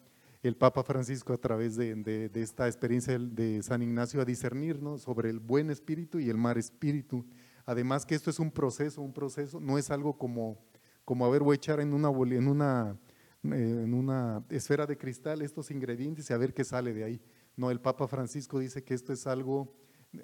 el 0.48 0.56
Papa 0.56 0.84
Francisco 0.84 1.34
a 1.34 1.38
través 1.38 1.76
de, 1.76 2.32
esta 2.34 2.68
experiencia 2.68 3.18
de 3.20 3.62
San 3.64 3.82
Ignacio 3.82 4.22
a 4.22 4.26
discernir 4.26 4.82
¿no? 4.82 4.98
sobre 4.98 5.30
el 5.30 5.40
buen 5.40 5.70
espíritu 5.70 6.20
y 6.20 6.30
el 6.30 6.38
mal 6.38 6.58
espíritu. 6.58 7.26
Además 7.66 8.06
que 8.06 8.16
esto 8.16 8.30
es 8.30 8.40
un 8.40 8.52
proceso, 8.52 9.02
un 9.02 9.14
proceso, 9.14 9.60
no 9.60 9.78
es 9.78 9.92
algo 9.92 10.18
como 10.18 10.58
como 11.08 11.26
a 11.26 11.30
ver, 11.30 11.42
voy 11.42 11.54
a 11.54 11.56
echar 11.56 11.80
eh, 11.80 11.84
en 11.84 11.94
una 13.94 14.46
esfera 14.50 14.86
de 14.86 14.98
cristal 14.98 15.42
estos 15.42 15.72
ingredientes 15.72 16.30
y 16.30 16.34
a 16.34 16.38
ver 16.38 16.54
qué 16.54 16.66
sale 16.66 16.94
de 16.94 17.06
ahí. 17.06 17.22
No, 17.56 17.72
el 17.72 17.80
Papa 17.80 18.10
Francisco 18.10 18.60
dice 18.60 18.84
que 18.84 18.94
esto 18.94 19.14
es 19.14 19.26
algo 19.26 19.74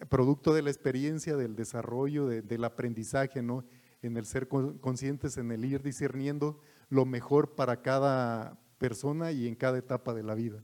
producto 0.09 0.53
de 0.53 0.61
la 0.61 0.71
experiencia, 0.71 1.37
del 1.37 1.55
desarrollo, 1.55 2.27
del 2.27 2.65
aprendizaje, 2.65 3.41
¿no? 3.41 3.63
En 4.01 4.17
el 4.17 4.25
ser 4.25 4.49
conscientes, 4.49 5.37
en 5.37 5.53
el 5.53 5.63
ir 5.63 5.81
discerniendo 5.81 6.59
lo 6.89 7.05
mejor 7.05 7.55
para 7.55 7.81
cada 7.81 8.59
persona 8.83 9.31
y 9.31 9.47
en 9.47 9.55
cada 9.55 9.77
etapa 9.77 10.13
de 10.13 10.23
la 10.23 10.35
vida. 10.35 10.61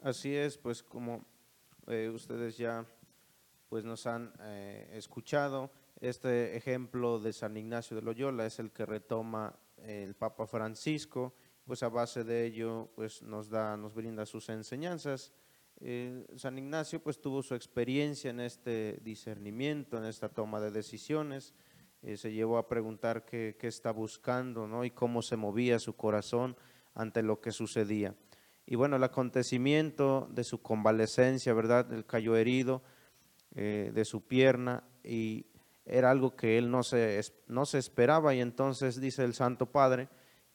Así 0.00 0.32
es, 0.32 0.56
pues 0.56 0.80
como 0.80 1.26
eh, 1.88 2.08
ustedes 2.14 2.56
ya 2.56 2.86
pues 3.68 3.84
nos 3.84 4.06
han 4.06 4.32
eh, 4.42 4.88
escuchado, 4.92 5.72
este 6.00 6.56
ejemplo 6.56 7.18
de 7.18 7.32
San 7.32 7.56
Ignacio 7.56 7.96
de 7.96 8.02
Loyola 8.02 8.46
es 8.46 8.60
el 8.60 8.70
que 8.70 8.86
retoma 8.86 9.58
el 9.78 10.14
Papa 10.14 10.46
Francisco, 10.46 11.34
pues 11.66 11.82
a 11.82 11.88
base 11.88 12.22
de 12.22 12.46
ello 12.46 12.92
pues 12.94 13.22
nos 13.22 13.48
da, 13.48 13.76
nos 13.76 13.92
brinda 13.92 14.24
sus 14.24 14.48
enseñanzas. 14.48 15.32
Eh, 15.80 16.24
San 16.36 16.56
Ignacio 16.58 17.02
pues 17.02 17.20
tuvo 17.20 17.42
su 17.42 17.56
experiencia 17.56 18.30
en 18.30 18.38
este 18.38 19.00
discernimiento, 19.02 19.98
en 19.98 20.04
esta 20.04 20.28
toma 20.28 20.60
de 20.60 20.70
decisiones, 20.70 21.54
eh, 22.02 22.16
se 22.16 22.32
llevó 22.32 22.56
a 22.56 22.68
preguntar 22.68 23.24
qué, 23.24 23.56
qué, 23.58 23.66
está 23.66 23.90
buscando 23.90 24.68
¿no? 24.68 24.84
y 24.84 24.92
cómo 24.92 25.22
se 25.22 25.36
movía 25.36 25.80
su 25.80 25.96
corazón 25.96 26.56
ante 26.94 27.22
lo 27.22 27.40
que 27.40 27.52
sucedía. 27.52 28.14
Y 28.66 28.76
bueno, 28.76 28.96
el 28.96 29.04
acontecimiento 29.04 30.28
de 30.30 30.44
su 30.44 30.62
convalecencia, 30.62 31.52
¿verdad? 31.52 31.92
El 31.92 32.06
cayó 32.06 32.36
herido 32.36 32.82
eh, 33.54 33.90
de 33.94 34.04
su 34.04 34.26
pierna 34.26 34.84
y 35.02 35.46
era 35.84 36.10
algo 36.10 36.36
que 36.36 36.58
él 36.58 36.70
no 36.70 36.82
se, 36.82 37.20
no 37.48 37.66
se 37.66 37.78
esperaba 37.78 38.34
y 38.34 38.40
entonces 38.40 39.00
dice 39.00 39.24
el 39.24 39.34
Santo 39.34 39.66
Padre 39.66 40.08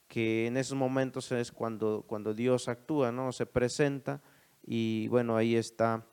que 0.06 0.46
en 0.46 0.56
esos 0.56 0.76
momentos 0.76 1.30
es 1.32 1.52
cuando, 1.52 2.04
cuando 2.06 2.32
Dios 2.32 2.68
actúa, 2.68 3.12
¿no? 3.12 3.30
Se 3.30 3.44
presenta 3.44 4.22
y 4.64 5.06
bueno, 5.08 5.36
ahí 5.36 5.54
está 5.54 6.06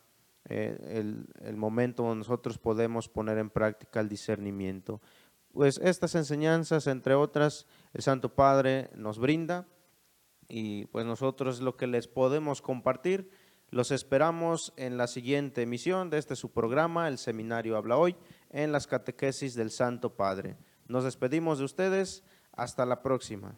eh, 0.50 0.77
el, 1.00 1.25
el, 1.41 1.55
momento 1.55 2.03
donde 2.03 2.20
nosotros 2.20 2.58
podemos 2.58 3.08
poner 3.08 3.38
en 3.38 3.50
práctica 3.50 4.01
el 4.01 4.10
discernimiento. 4.10 5.01
Pues 5.53 5.79
estas 5.82 6.13
enseñanzas, 6.15 6.88
entre 6.88 7.15
otras, 7.15 7.65
el 7.94 8.03
Santo 8.03 8.36
Padre 8.36 8.89
nos 8.96 9.17
brinda 9.17 9.65
y 10.47 10.85
pues 10.87 11.05
nosotros 11.05 11.61
lo 11.61 11.77
que 11.77 11.87
les 11.87 12.07
podemos 12.07 12.61
compartir. 12.61 13.29
Los 13.71 13.91
esperamos 13.91 14.73
en 14.77 14.97
la 14.97 15.07
siguiente 15.07 15.63
emisión 15.63 16.09
de 16.09 16.17
este 16.17 16.35
su 16.35 16.51
programa, 16.51 17.07
el 17.07 17.17
Seminario 17.17 17.77
Habla 17.77 17.97
Hoy 17.97 18.15
en 18.51 18.71
las 18.71 18.87
catequesis 18.87 19.55
del 19.55 19.71
Santo 19.71 20.15
Padre. 20.15 20.55
Nos 20.87 21.03
despedimos 21.03 21.59
de 21.59 21.65
ustedes. 21.65 22.23
Hasta 22.53 22.85
la 22.85 23.01
próxima. 23.01 23.57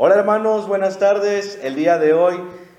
Hola 0.00 0.14
hermanos, 0.14 0.68
buenas 0.68 1.00
tardes. 1.00 1.58
El 1.60 1.74
día 1.74 1.98
de 1.98 2.12
hoy, 2.12 2.36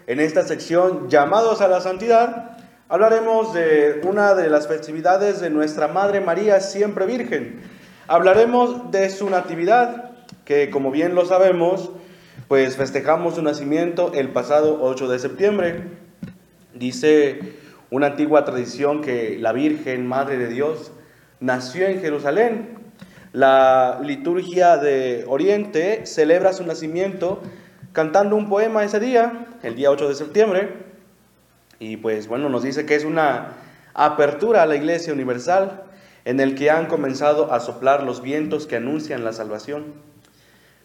en 0.07 0.21
esta 0.21 0.47
sección 0.47 1.09
llamados 1.09 1.59
a 1.59 1.67
la 1.67 1.81
santidad, 1.81 2.57
Hablaremos 2.87 3.53
de 3.53 3.99
una 4.05 4.35
de 4.35 4.49
las 4.49 4.69
festividades 4.69 5.41
de 5.41 5.49
nuestra 5.49 5.89
Madre 5.89 6.21
María, 6.21 6.61
siempre 6.61 7.05
Virgen. 7.05 7.59
Hablaremos 8.07 8.89
de 8.91 9.09
su 9.09 9.29
natividad, 9.29 10.11
que 10.45 10.69
como 10.69 10.91
bien 10.91 11.13
lo 11.13 11.25
sabemos, 11.25 11.91
pues 12.47 12.77
festejamos 12.77 13.35
su 13.35 13.43
nacimiento 13.43 14.13
el 14.15 14.29
pasado 14.29 14.79
8 14.81 15.09
de 15.09 15.19
septiembre. 15.19 15.83
Dice 16.73 17.39
una 17.91 18.07
antigua 18.07 18.45
tradición 18.45 19.01
que 19.01 19.37
la 19.37 19.51
Virgen, 19.51 20.07
Madre 20.07 20.37
de 20.37 20.47
Dios, 20.47 20.93
nació 21.41 21.85
en 21.85 21.99
Jerusalén. 21.99 22.78
La 23.31 23.99
liturgia 24.03 24.77
de 24.77 25.23
Oriente 25.27 26.07
celebra 26.07 26.51
su 26.51 26.65
nacimiento 26.65 27.41
cantando 27.93 28.35
un 28.35 28.49
poema 28.49 28.83
ese 28.83 28.99
día, 28.99 29.47
el 29.61 29.75
día 29.75 29.91
8 29.91 30.09
de 30.09 30.15
septiembre, 30.15 30.73
y 31.79 31.97
pues 31.97 32.27
bueno, 32.27 32.49
nos 32.49 32.63
dice 32.63 32.85
que 32.85 32.95
es 32.95 33.05
una 33.05 33.53
apertura 33.93 34.63
a 34.63 34.65
la 34.65 34.75
iglesia 34.75 35.13
universal 35.13 35.83
en 36.25 36.39
el 36.39 36.55
que 36.55 36.71
han 36.71 36.87
comenzado 36.87 37.53
a 37.53 37.59
soplar 37.59 38.03
los 38.03 38.21
vientos 38.21 38.65
que 38.65 38.75
anuncian 38.77 39.23
la 39.23 39.33
salvación. 39.33 39.93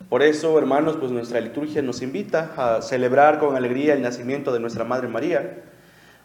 Por 0.08 0.22
eso, 0.22 0.58
hermanos, 0.58 0.96
pues 0.98 1.10
nuestra 1.10 1.40
liturgia 1.40 1.80
nos 1.80 2.02
invita 2.02 2.52
a 2.56 2.82
celebrar 2.82 3.38
con 3.38 3.56
alegría 3.56 3.94
el 3.94 4.02
nacimiento 4.02 4.52
de 4.52 4.60
nuestra 4.60 4.84
Madre 4.84 5.08
María, 5.08 5.62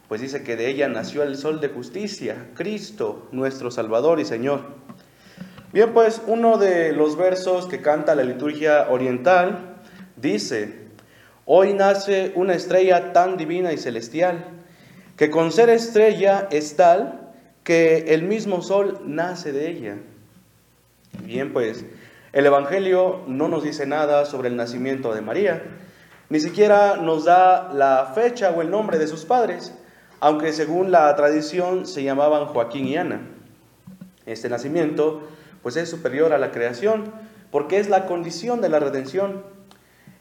pues 0.09 0.21
dice 0.21 0.43
que 0.43 0.55
de 0.55 0.69
ella 0.69 0.89
nació 0.89 1.23
el 1.23 1.37
sol 1.37 1.61
de 1.61 1.69
justicia, 1.69 2.49
Cristo, 2.55 3.27
nuestro 3.31 3.71
Salvador 3.71 4.19
y 4.19 4.25
Señor. 4.25 4.88
Bien, 5.71 5.93
pues 5.93 6.19
uno 6.25 6.57
de 6.57 6.93
los 6.93 7.15
versos 7.15 7.67
que 7.67 7.79
canta 7.79 8.15
la 8.15 8.23
liturgia 8.23 8.87
oriental 8.89 9.75
dice, 10.15 10.87
hoy 11.45 11.73
nace 11.73 12.31
una 12.33 12.55
estrella 12.55 13.13
tan 13.13 13.37
divina 13.37 13.71
y 13.71 13.77
celestial, 13.77 14.45
que 15.15 15.29
con 15.29 15.51
ser 15.51 15.69
estrella 15.69 16.47
es 16.49 16.75
tal 16.75 17.29
que 17.63 18.15
el 18.15 18.23
mismo 18.23 18.63
sol 18.63 18.99
nace 19.05 19.51
de 19.51 19.69
ella. 19.69 19.97
Bien, 21.23 21.53
pues 21.53 21.85
el 22.33 22.47
Evangelio 22.47 23.21
no 23.27 23.47
nos 23.47 23.61
dice 23.61 23.85
nada 23.85 24.25
sobre 24.25 24.47
el 24.47 24.55
nacimiento 24.55 25.13
de 25.13 25.21
María, 25.21 25.61
ni 26.29 26.39
siquiera 26.39 26.97
nos 26.97 27.25
da 27.25 27.71
la 27.71 28.11
fecha 28.15 28.49
o 28.49 28.63
el 28.63 28.71
nombre 28.71 28.97
de 28.97 29.05
sus 29.05 29.23
padres, 29.23 29.71
aunque 30.19 30.51
según 30.51 30.89
la 30.89 31.15
tradición 31.15 31.85
se 31.85 32.01
llamaban 32.01 32.47
Joaquín 32.47 32.87
y 32.87 32.97
Ana. 32.97 33.21
Este 34.25 34.49
nacimiento 34.49 35.27
pues 35.61 35.75
es 35.75 35.89
superior 35.89 36.33
a 36.33 36.37
la 36.37 36.51
creación, 36.51 37.11
porque 37.51 37.79
es 37.79 37.89
la 37.89 38.05
condición 38.05 38.61
de 38.61 38.69
la 38.69 38.79
redención. 38.79 39.43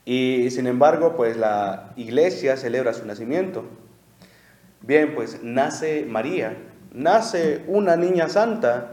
Y 0.04 0.50
sin 0.50 0.66
embargo, 0.66 1.16
pues 1.16 1.36
la 1.36 1.92
iglesia 1.96 2.56
celebra 2.56 2.94
su 2.94 3.04
nacimiento. 3.04 3.64
Bien, 4.80 5.14
pues 5.14 5.42
nace 5.42 6.06
María, 6.08 6.56
nace 6.92 7.62
una 7.66 7.96
niña 7.96 8.28
santa, 8.28 8.92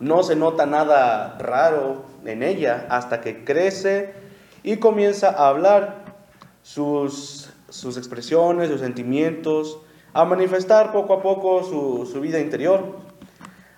no 0.00 0.22
se 0.22 0.34
nota 0.34 0.66
nada 0.66 1.36
raro 1.38 2.04
en 2.24 2.42
ella 2.42 2.86
hasta 2.88 3.20
que 3.20 3.44
crece 3.44 4.14
y 4.62 4.78
comienza 4.78 5.28
a 5.28 5.48
hablar 5.48 6.04
sus, 6.62 7.50
sus 7.68 7.96
expresiones, 7.96 8.68
sus 8.68 8.80
sentimientos, 8.80 9.80
a 10.12 10.24
manifestar 10.24 10.92
poco 10.92 11.14
a 11.14 11.22
poco 11.22 11.62
su, 11.62 12.10
su 12.10 12.20
vida 12.20 12.40
interior. 12.40 12.96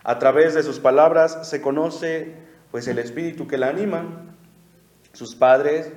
A 0.04 0.18
través 0.18 0.54
de 0.54 0.62
sus 0.62 0.80
palabras 0.80 1.48
se 1.48 1.62
conoce 1.62 2.34
pues 2.70 2.86
el 2.88 2.98
espíritu 2.98 3.46
que 3.46 3.56
la 3.56 3.68
anima. 3.68 4.04
Sus 5.14 5.34
padres 5.34 5.90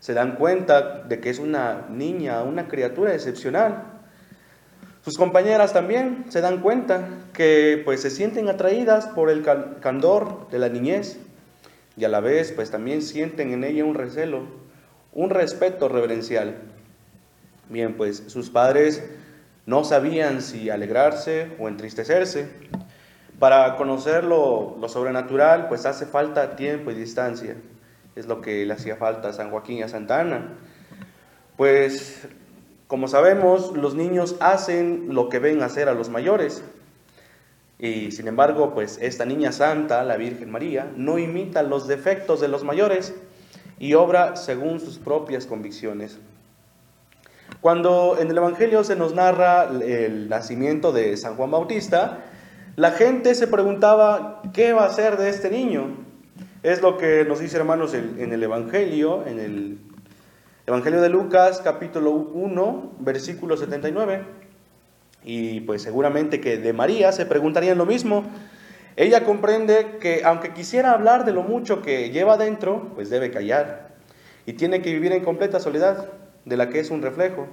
se 0.00 0.14
dan 0.14 0.34
cuenta 0.34 1.04
de 1.04 1.20
que 1.20 1.30
es 1.30 1.38
una 1.38 1.86
niña, 1.88 2.42
una 2.42 2.66
criatura 2.66 3.14
excepcional. 3.14 3.84
Sus 5.04 5.16
compañeras 5.16 5.72
también 5.72 6.24
se 6.28 6.40
dan 6.40 6.60
cuenta 6.60 7.06
que 7.32 7.80
pues 7.84 8.02
se 8.02 8.10
sienten 8.10 8.48
atraídas 8.48 9.06
por 9.06 9.30
el 9.30 9.44
candor 9.80 10.48
de 10.50 10.58
la 10.58 10.68
niñez 10.68 11.18
y 11.96 12.04
a 12.04 12.08
la 12.08 12.18
vez 12.18 12.50
pues 12.50 12.72
también 12.72 13.00
sienten 13.00 13.52
en 13.52 13.62
ella 13.62 13.84
un 13.84 13.94
recelo, 13.94 14.42
un 15.12 15.30
respeto 15.30 15.88
reverencial. 15.88 16.56
Bien, 17.68 17.96
pues 17.96 18.24
sus 18.26 18.50
padres 18.50 19.04
no 19.66 19.84
sabían 19.84 20.42
si 20.42 20.68
alegrarse 20.68 21.52
o 21.60 21.68
entristecerse. 21.68 22.48
Para 23.42 23.74
conocer 23.74 24.22
lo, 24.22 24.76
sobrenatural 24.86 25.66
pues 25.66 25.84
hace 25.84 26.06
falta 26.06 26.54
tiempo 26.54 26.92
y 26.92 26.94
distancia 26.94 27.56
es 28.14 28.26
lo 28.26 28.40
que 28.40 28.64
le 28.64 28.72
hacía 28.72 28.94
falta 28.94 29.30
a 29.30 29.32
San 29.32 29.50
Joaquín 29.50 29.78
y 29.78 29.82
a 29.82 29.88
Santa 29.88 30.20
Ana. 30.20 30.54
Pues, 31.56 32.28
como 32.86 33.08
sabemos, 33.08 33.76
los 33.76 33.96
niños 33.96 34.36
hacen 34.38 35.08
lo 35.08 35.28
que 35.28 35.40
ven 35.40 35.60
hacer 35.60 35.88
a 35.88 35.94
los 35.94 36.08
mayores. 36.08 36.62
Y 37.80 38.12
sin 38.12 38.28
embargo, 38.28 38.74
pues 38.74 39.00
esta 39.02 39.24
niña 39.24 39.50
santa, 39.50 40.04
la 40.04 40.16
Virgen 40.16 40.52
María, 40.52 40.92
no 40.94 41.18
imita 41.18 41.64
los 41.64 41.88
defectos 41.88 42.40
de 42.40 42.46
los 42.46 42.62
mayores 42.62 43.12
y 43.80 43.94
obra 43.94 44.36
según 44.36 44.78
sus 44.78 44.98
propias 44.98 45.46
convicciones. 45.46 46.20
Cuando 47.60 48.18
en 48.20 48.30
el 48.30 48.36
Evangelio 48.36 48.84
se 48.84 48.94
nos 48.94 49.16
narra 49.16 49.64
el 49.64 50.28
nacimiento 50.28 50.92
de 50.92 51.16
San 51.16 51.34
Juan 51.34 51.50
Bautista, 51.50 52.28
la 52.76 52.92
gente 52.92 53.34
se 53.34 53.46
preguntaba, 53.46 54.42
¿qué 54.54 54.72
va 54.72 54.86
a 54.86 54.92
ser 54.92 55.16
de 55.16 55.28
este 55.28 55.50
niño? 55.50 55.96
Es 56.62 56.80
lo 56.80 56.96
que 56.96 57.24
nos 57.24 57.40
dice, 57.40 57.56
hermanos, 57.56 57.92
en 57.94 58.32
el 58.32 58.42
Evangelio, 58.42 59.26
en 59.26 59.38
el 59.38 59.78
Evangelio 60.66 61.00
de 61.00 61.08
Lucas, 61.08 61.60
capítulo 61.62 62.12
1, 62.12 62.92
versículo 63.00 63.56
79. 63.56 64.22
Y 65.24 65.60
pues 65.60 65.82
seguramente 65.82 66.40
que 66.40 66.56
de 66.56 66.72
María 66.72 67.12
se 67.12 67.26
preguntarían 67.26 67.78
lo 67.78 67.84
mismo. 67.84 68.24
Ella 68.96 69.24
comprende 69.24 69.98
que 70.00 70.22
aunque 70.24 70.52
quisiera 70.52 70.92
hablar 70.92 71.24
de 71.24 71.32
lo 71.32 71.42
mucho 71.42 71.82
que 71.82 72.10
lleva 72.10 72.36
dentro, 72.36 72.92
pues 72.94 73.10
debe 73.10 73.30
callar. 73.30 73.96
Y 74.46 74.54
tiene 74.54 74.82
que 74.82 74.92
vivir 74.92 75.12
en 75.12 75.24
completa 75.24 75.60
soledad, 75.60 76.10
de 76.44 76.56
la 76.56 76.68
que 76.68 76.80
es 76.80 76.90
un 76.90 77.02
reflejo. 77.02 77.48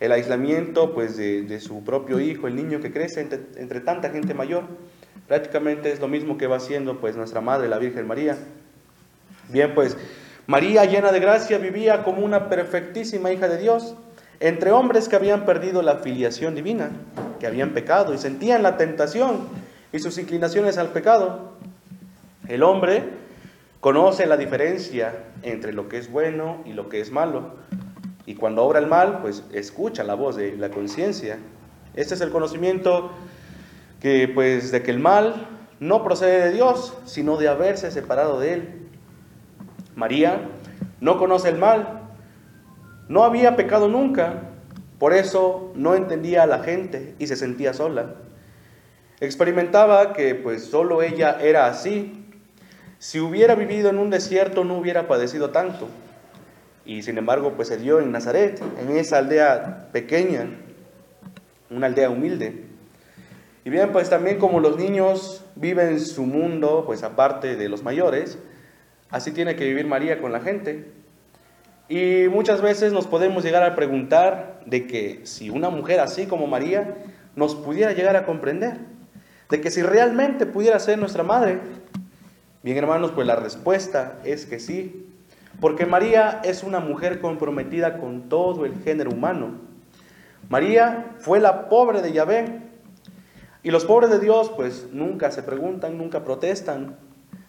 El 0.00 0.12
aislamiento 0.12 0.92
pues 0.94 1.16
de, 1.16 1.60
su 1.60 1.84
propio 1.84 2.20
hijo, 2.20 2.48
el 2.48 2.56
niño 2.56 2.80
que 2.80 2.92
crece 2.92 3.20
entre, 3.20 3.40
entre 3.56 3.80
tanta 3.80 4.10
gente 4.10 4.34
mayor 4.34 4.64
Prácticamente 5.28 5.90
es 5.90 6.00
lo 6.00 6.08
mismo 6.08 6.36
que 6.36 6.46
va 6.46 6.56
haciendo 6.56 7.00
pues 7.00 7.16
nuestra 7.16 7.40
Madre, 7.40 7.68
la 7.68 7.78
Virgen 7.78 8.06
María. 8.06 8.36
Bien, 9.48 9.74
pues 9.74 9.96
María 10.46 10.84
llena 10.84 11.12
de 11.12 11.20
gracia 11.20 11.56
vivía 11.56 12.02
como 12.02 12.24
una 12.24 12.50
perfectísima 12.50 13.32
hija 13.32 13.48
de 13.48 13.56
Dios 13.56 13.94
entre 14.40 14.72
hombres 14.72 15.08
que 15.08 15.16
habían 15.16 15.46
perdido 15.46 15.80
la 15.80 15.98
filiación 15.98 16.54
divina, 16.54 16.90
que 17.40 17.46
habían 17.46 17.70
pecado 17.70 18.12
y 18.12 18.18
sentían 18.18 18.62
la 18.62 18.76
tentación 18.76 19.48
y 19.92 19.98
sus 20.00 20.18
inclinaciones 20.18 20.76
al 20.76 20.88
pecado. 20.88 21.52
El 22.46 22.62
hombre 22.62 23.04
conoce 23.80 24.26
la 24.26 24.36
diferencia 24.36 25.14
entre 25.42 25.72
lo 25.72 25.88
que 25.88 25.96
es 25.96 26.10
bueno 26.10 26.62
y 26.66 26.74
lo 26.74 26.90
que 26.90 27.00
es 27.00 27.10
malo. 27.10 27.54
Y 28.26 28.34
cuando 28.34 28.64
obra 28.64 28.78
el 28.78 28.86
mal, 28.86 29.20
pues 29.20 29.44
escucha 29.52 30.02
la 30.04 30.14
voz 30.14 30.36
de 30.36 30.56
la 30.56 30.70
conciencia. 30.70 31.38
Este 31.94 32.14
es 32.14 32.20
el 32.20 32.30
conocimiento 32.30 33.10
que 34.00 34.28
pues 34.28 34.72
de 34.72 34.82
que 34.82 34.90
el 34.90 34.98
mal 34.98 35.46
no 35.80 36.02
procede 36.02 36.46
de 36.46 36.52
Dios, 36.52 36.94
sino 37.04 37.36
de 37.36 37.48
haberse 37.48 37.90
separado 37.90 38.40
de 38.40 38.54
él. 38.54 38.88
María 39.94 40.48
no 41.00 41.18
conoce 41.18 41.50
el 41.50 41.58
mal, 41.58 42.00
no 43.08 43.24
había 43.24 43.56
pecado 43.56 43.88
nunca, 43.88 44.42
por 44.98 45.12
eso 45.12 45.72
no 45.74 45.94
entendía 45.94 46.42
a 46.42 46.46
la 46.46 46.60
gente 46.60 47.14
y 47.18 47.26
se 47.26 47.36
sentía 47.36 47.74
sola. 47.74 48.14
Experimentaba 49.20 50.12
que 50.12 50.34
pues 50.34 50.64
solo 50.64 51.02
ella 51.02 51.38
era 51.40 51.66
así. 51.66 52.24
Si 52.98 53.20
hubiera 53.20 53.54
vivido 53.54 53.90
en 53.90 53.98
un 53.98 54.10
desierto 54.10 54.64
no 54.64 54.76
hubiera 54.78 55.06
padecido 55.06 55.50
tanto. 55.50 55.88
Y 56.84 57.02
sin 57.02 57.18
embargo 57.18 57.54
pues 57.54 57.68
se 57.68 57.76
dio 57.78 58.00
en 58.00 58.12
Nazaret, 58.12 58.60
en 58.80 58.96
esa 58.96 59.18
aldea 59.18 59.88
pequeña, 59.92 60.48
una 61.70 61.86
aldea 61.86 62.10
humilde. 62.10 62.64
Y 63.64 63.70
bien, 63.70 63.92
pues 63.92 64.10
también 64.10 64.38
como 64.38 64.60
los 64.60 64.76
niños 64.76 65.42
viven 65.54 65.98
su 65.98 66.24
mundo, 66.24 66.84
pues 66.84 67.02
aparte 67.02 67.56
de 67.56 67.68
los 67.70 67.82
mayores, 67.82 68.38
así 69.10 69.30
tiene 69.32 69.56
que 69.56 69.64
vivir 69.64 69.86
María 69.86 70.20
con 70.20 70.32
la 70.32 70.40
gente. 70.40 70.92
Y 71.88 72.28
muchas 72.30 72.60
veces 72.60 72.92
nos 72.92 73.06
podemos 73.06 73.42
llegar 73.42 73.62
a 73.62 73.74
preguntar 73.74 74.60
de 74.66 74.86
que 74.86 75.20
si 75.24 75.48
una 75.48 75.70
mujer 75.70 76.00
así 76.00 76.26
como 76.26 76.46
María 76.46 76.94
nos 77.36 77.54
pudiera 77.54 77.92
llegar 77.92 78.16
a 78.16 78.26
comprender, 78.26 78.78
de 79.48 79.60
que 79.60 79.70
si 79.70 79.82
realmente 79.82 80.44
pudiera 80.44 80.78
ser 80.78 80.98
nuestra 80.98 81.22
madre. 81.22 81.58
Bien 82.62 82.76
hermanos, 82.76 83.12
pues 83.12 83.26
la 83.26 83.36
respuesta 83.36 84.18
es 84.24 84.44
que 84.46 84.58
sí, 84.58 85.06
porque 85.60 85.86
María 85.86 86.40
es 86.44 86.62
una 86.62 86.80
mujer 86.80 87.20
comprometida 87.20 87.98
con 87.98 88.28
todo 88.28 88.64
el 88.64 88.74
género 88.82 89.10
humano. 89.10 89.60
María 90.48 91.14
fue 91.18 91.40
la 91.40 91.68
pobre 91.68 92.02
de 92.02 92.12
Yahvé, 92.12 92.64
y 93.64 93.70
los 93.70 93.86
pobres 93.86 94.10
de 94.10 94.20
Dios 94.20 94.52
pues 94.54 94.88
nunca 94.92 95.30
se 95.30 95.42
preguntan, 95.42 95.96
nunca 95.96 96.22
protestan, 96.22 96.96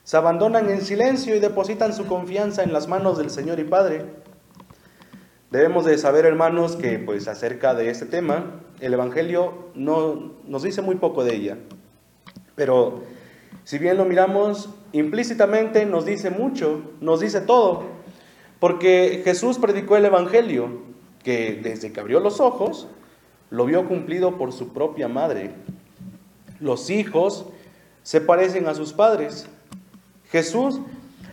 se 0.03 0.15
abandonan 0.15 0.69
en 0.69 0.81
silencio 0.81 1.35
y 1.35 1.39
depositan 1.39 1.93
su 1.93 2.05
confianza 2.05 2.63
en 2.63 2.71
las 2.71 2.87
manos 2.87 3.17
del 3.17 3.29
Señor 3.29 3.59
y 3.59 3.65
Padre. 3.65 4.05
Debemos 5.51 5.83
de 5.83 5.97
saber, 5.97 6.25
hermanos, 6.25 6.77
que 6.77 6.99
pues 6.99 7.27
acerca 7.27 7.73
de 7.73 7.89
este 7.89 8.05
tema, 8.05 8.61
el 8.79 8.93
Evangelio 8.93 9.69
no, 9.75 10.33
nos 10.47 10.63
dice 10.63 10.81
muy 10.81 10.95
poco 10.95 11.25
de 11.25 11.35
ella. 11.35 11.57
Pero 12.55 13.03
si 13.65 13.77
bien 13.77 13.97
lo 13.97 14.05
miramos, 14.05 14.69
implícitamente 14.93 15.85
nos 15.85 16.05
dice 16.05 16.29
mucho, 16.29 16.81
nos 17.01 17.19
dice 17.19 17.41
todo. 17.41 17.94
Porque 18.65 19.21
Jesús 19.23 19.59
predicó 19.59 19.95
el 19.95 20.05
Evangelio, 20.05 20.69
que 21.23 21.59
desde 21.61 21.93
que 21.93 21.99
abrió 21.99 22.19
los 22.19 22.39
ojos, 22.39 22.87
lo 23.51 23.65
vio 23.67 23.87
cumplido 23.87 24.39
por 24.39 24.53
su 24.53 24.73
propia 24.73 25.07
madre, 25.07 25.51
los 26.59 26.89
hijos 26.89 27.45
se 28.01 28.21
parecen 28.21 28.67
a 28.67 28.73
sus 28.73 28.91
padres. 28.91 29.45
Jesús 30.31 30.81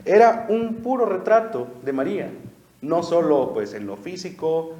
era 0.04 0.44
un 0.50 0.82
puro 0.82 1.06
retrato 1.06 1.68
de 1.82 1.94
María, 1.94 2.30
no 2.82 3.02
solo 3.02 3.52
pues 3.54 3.72
en 3.72 3.86
lo 3.86 3.96
físico, 3.96 4.74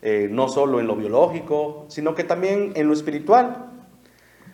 eh, 0.00 0.28
no 0.30 0.48
solo 0.48 0.78
en 0.78 0.86
lo 0.86 0.94
biológico, 0.94 1.86
sino 1.88 2.14
que 2.14 2.22
también 2.22 2.74
en 2.76 2.86
lo 2.86 2.92
espiritual. 2.92 3.72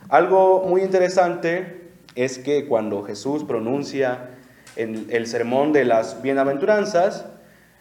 Algo 0.08 0.64
muy 0.66 0.80
interesante 0.80 1.90
es 2.14 2.38
que 2.38 2.64
cuando 2.64 3.02
Jesús 3.02 3.44
pronuncia 3.44 4.30
en 4.76 5.08
el 5.10 5.26
sermón 5.26 5.74
de 5.74 5.84
las 5.84 6.22
bienaventuranzas, 6.22 7.26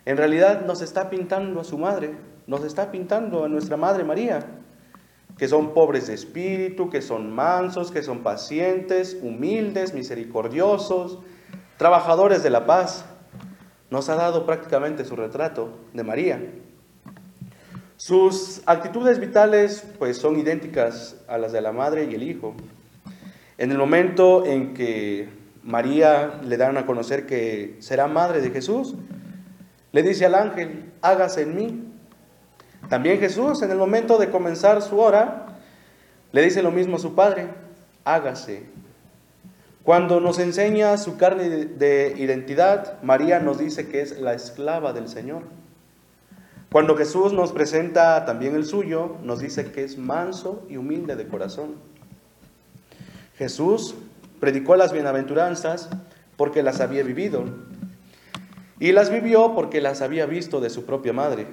en 0.05 0.17
realidad 0.17 0.65
nos 0.65 0.81
está 0.81 1.09
pintando 1.09 1.61
a 1.61 1.63
su 1.63 1.77
madre, 1.77 2.15
nos 2.47 2.63
está 2.63 2.91
pintando 2.91 3.43
a 3.43 3.49
nuestra 3.49 3.77
madre 3.77 4.03
María 4.03 4.45
que 5.37 5.47
son 5.47 5.73
pobres 5.73 6.07
de 6.07 6.13
espíritu, 6.13 6.89
que 6.89 7.01
son 7.01 7.33
mansos, 7.33 7.91
que 7.91 8.03
son 8.03 8.19
pacientes, 8.19 9.17
humildes, 9.21 9.93
misericordiosos, 9.93 11.19
trabajadores 11.77 12.43
de 12.43 12.49
la 12.49 12.65
paz. 12.65 13.05
Nos 13.89 14.09
ha 14.09 14.15
dado 14.15 14.45
prácticamente 14.45 15.05
su 15.05 15.15
retrato 15.15 15.69
de 15.93 16.03
María. 16.03 16.41
Sus 17.97 18.61
actitudes 18.65 19.19
vitales 19.19 19.85
pues 19.97 20.17
son 20.17 20.37
idénticas 20.37 21.15
a 21.27 21.37
las 21.37 21.51
de 21.51 21.61
la 21.61 21.71
madre 21.71 22.05
y 22.05 22.15
el 22.15 22.23
hijo. 22.23 22.53
En 23.57 23.71
el 23.71 23.77
momento 23.77 24.45
en 24.45 24.73
que 24.73 25.29
María 25.63 26.41
le 26.43 26.57
dan 26.57 26.77
a 26.77 26.85
conocer 26.85 27.25
que 27.25 27.77
será 27.79 28.07
madre 28.07 28.41
de 28.41 28.49
Jesús, 28.49 28.95
le 29.93 30.03
dice 30.03 30.25
al 30.25 30.35
ángel, 30.35 30.91
hágase 31.01 31.43
en 31.43 31.55
mí 31.55 31.93
también 32.89 33.19
Jesús, 33.19 33.61
en 33.61 33.71
el 33.71 33.77
momento 33.77 34.17
de 34.17 34.29
comenzar 34.29 34.81
su 34.81 34.99
hora, 34.99 35.47
le 36.31 36.41
dice 36.41 36.61
lo 36.61 36.71
mismo 36.71 36.97
a 36.97 36.99
su 36.99 37.15
Padre, 37.15 37.47
hágase. 38.03 38.63
Cuando 39.83 40.19
nos 40.19 40.39
enseña 40.39 40.97
su 40.97 41.17
carne 41.17 41.49
de 41.49 42.15
identidad, 42.17 43.01
María 43.01 43.39
nos 43.39 43.57
dice 43.57 43.87
que 43.87 44.01
es 44.01 44.19
la 44.19 44.33
esclava 44.33 44.93
del 44.93 45.07
Señor. 45.07 45.43
Cuando 46.71 46.95
Jesús 46.95 47.33
nos 47.33 47.51
presenta 47.51 48.25
también 48.25 48.55
el 48.55 48.65
suyo, 48.65 49.17
nos 49.23 49.39
dice 49.39 49.71
que 49.71 49.83
es 49.83 49.97
manso 49.97 50.65
y 50.69 50.77
humilde 50.77 51.15
de 51.15 51.27
corazón. 51.27 51.75
Jesús 53.37 53.95
predicó 54.39 54.75
las 54.75 54.91
bienaventuranzas 54.91 55.89
porque 56.37 56.63
las 56.63 56.79
había 56.79 57.03
vivido. 57.03 57.43
Y 58.79 58.91
las 58.91 59.09
vivió 59.09 59.53
porque 59.55 59.81
las 59.81 60.01
había 60.01 60.25
visto 60.25 60.59
de 60.59 60.69
su 60.69 60.85
propia 60.85 61.13
madre. 61.13 61.47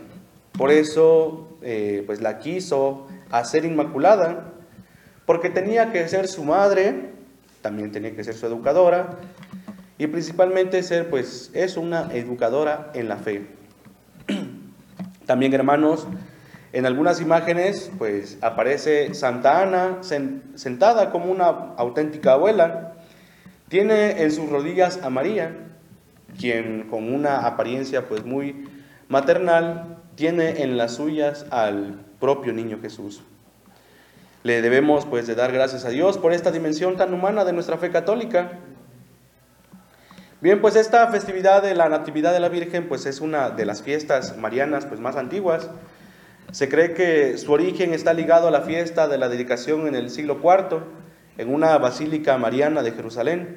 Por 0.52 0.70
eso, 0.70 1.48
eh, 1.62 2.02
pues 2.06 2.20
la 2.20 2.38
quiso 2.38 3.06
a 3.30 3.44
ser 3.44 3.64
inmaculada, 3.64 4.52
porque 5.26 5.50
tenía 5.50 5.92
que 5.92 6.09
ser 6.09 6.26
su 6.28 6.44
madre, 6.44 7.11
también 7.62 7.92
tenía 7.92 8.14
que 8.14 8.24
ser 8.24 8.35
su 8.35 8.46
educadora, 8.46 9.18
y 9.96 10.06
principalmente 10.06 10.83
ser, 10.83 11.11
pues, 11.11 11.50
es 11.52 11.76
una 11.76 12.09
educadora 12.14 12.90
en 12.94 13.09
la 13.09 13.18
fe. 13.18 13.46
También, 15.26 15.52
hermanos, 15.52 16.06
en 16.72 16.87
algunas 16.87 17.20
imágenes, 17.20 17.90
pues, 17.98 18.38
aparece 18.40 19.12
Santa 19.14 19.61
Ana 19.61 19.98
sentada 20.54 21.11
como 21.11 21.30
una 21.30 21.74
auténtica 21.76 22.33
abuela. 22.33 22.94
Tiene 23.68 24.22
en 24.22 24.33
sus 24.33 24.48
rodillas 24.48 25.00
a 25.02 25.11
María, 25.11 25.69
quien 26.40 26.88
con 26.88 27.12
una 27.12 27.46
apariencia, 27.46 28.09
pues, 28.09 28.24
muy 28.24 28.68
maternal, 29.09 29.98
tiene 30.14 30.62
en 30.62 30.76
las 30.76 30.94
suyas 30.94 31.46
al 31.50 32.05
propio 32.18 32.53
niño 32.53 32.79
Jesús. 32.81 33.22
Le 34.42 34.62
debemos, 34.62 35.05
pues, 35.07 35.26
de 35.26 35.35
dar 35.35 35.53
gracias 35.53 35.85
a 35.85 35.90
Dios 35.90 36.16
por 36.16 36.33
esta 36.33 36.50
dimensión 36.50 36.96
tan 36.96 37.12
humana 37.12 37.44
de 37.44 37.53
nuestra 37.53 37.76
fe 37.76 37.90
católica 37.90 38.59
Bien, 40.42 40.62
pues 40.62 40.74
esta 40.74 41.07
festividad 41.09 41.62
de 41.62 41.74
la 41.74 41.90
Natividad 41.90 42.33
de 42.33 42.40
la 42.40 42.48
Virgen 42.48 42.88
pues 42.88 43.05
es 43.05 43.20
una 43.20 43.50
de 43.50 43.66
las 43.66 43.83
fiestas 43.83 44.38
marianas 44.38 44.87
pues 44.87 44.98
más 44.98 45.16
antiguas. 45.16 45.68
Se 46.50 46.70
cree 46.70 46.94
que 46.94 47.37
su 47.37 47.53
origen 47.53 47.92
está 47.92 48.14
ligado 48.14 48.48
a 48.48 48.50
la 48.50 48.62
fiesta 48.62 49.07
de 49.07 49.18
la 49.18 49.29
dedicación 49.29 49.87
en 49.87 49.94
el 49.94 50.09
siglo 50.09 50.40
IV 50.42 50.81
en 51.37 51.53
una 51.53 51.76
basílica 51.76 52.38
mariana 52.38 52.83
de 52.83 52.92
Jerusalén, 52.92 53.57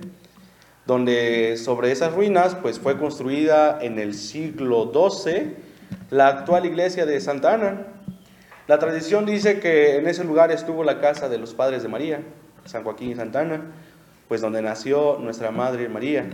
donde 0.86 1.58
sobre 1.58 1.92
esas 1.92 2.14
ruinas 2.14 2.56
pues 2.56 2.80
fue 2.80 2.98
construida 2.98 3.80
en 3.82 4.00
el 4.00 4.14
siglo 4.14 4.92
XII 4.94 5.56
la 6.10 6.28
actual 6.28 6.66
iglesia 6.66 7.06
de 7.06 7.20
Santa 7.22 7.54
Ana. 7.54 7.88
La 8.68 8.80
tradición 8.80 9.26
dice 9.26 9.60
que 9.60 9.98
en 9.98 10.08
ese 10.08 10.24
lugar 10.24 10.52
estuvo 10.52 10.84
la 10.84 11.00
casa 11.00 11.30
de 11.30 11.38
los 11.38 11.54
padres 11.54 11.84
de 11.84 11.90
María, 11.90 12.22
San 12.66 12.84
Joaquín 12.84 13.12
y 13.12 13.16
Santa 13.16 13.42
Ana, 13.42 13.62
pues 14.28 14.42
donde 14.42 14.62
nació 14.62 15.18
nuestra 15.20 15.52
Madre 15.52 15.90
María. 15.90 16.26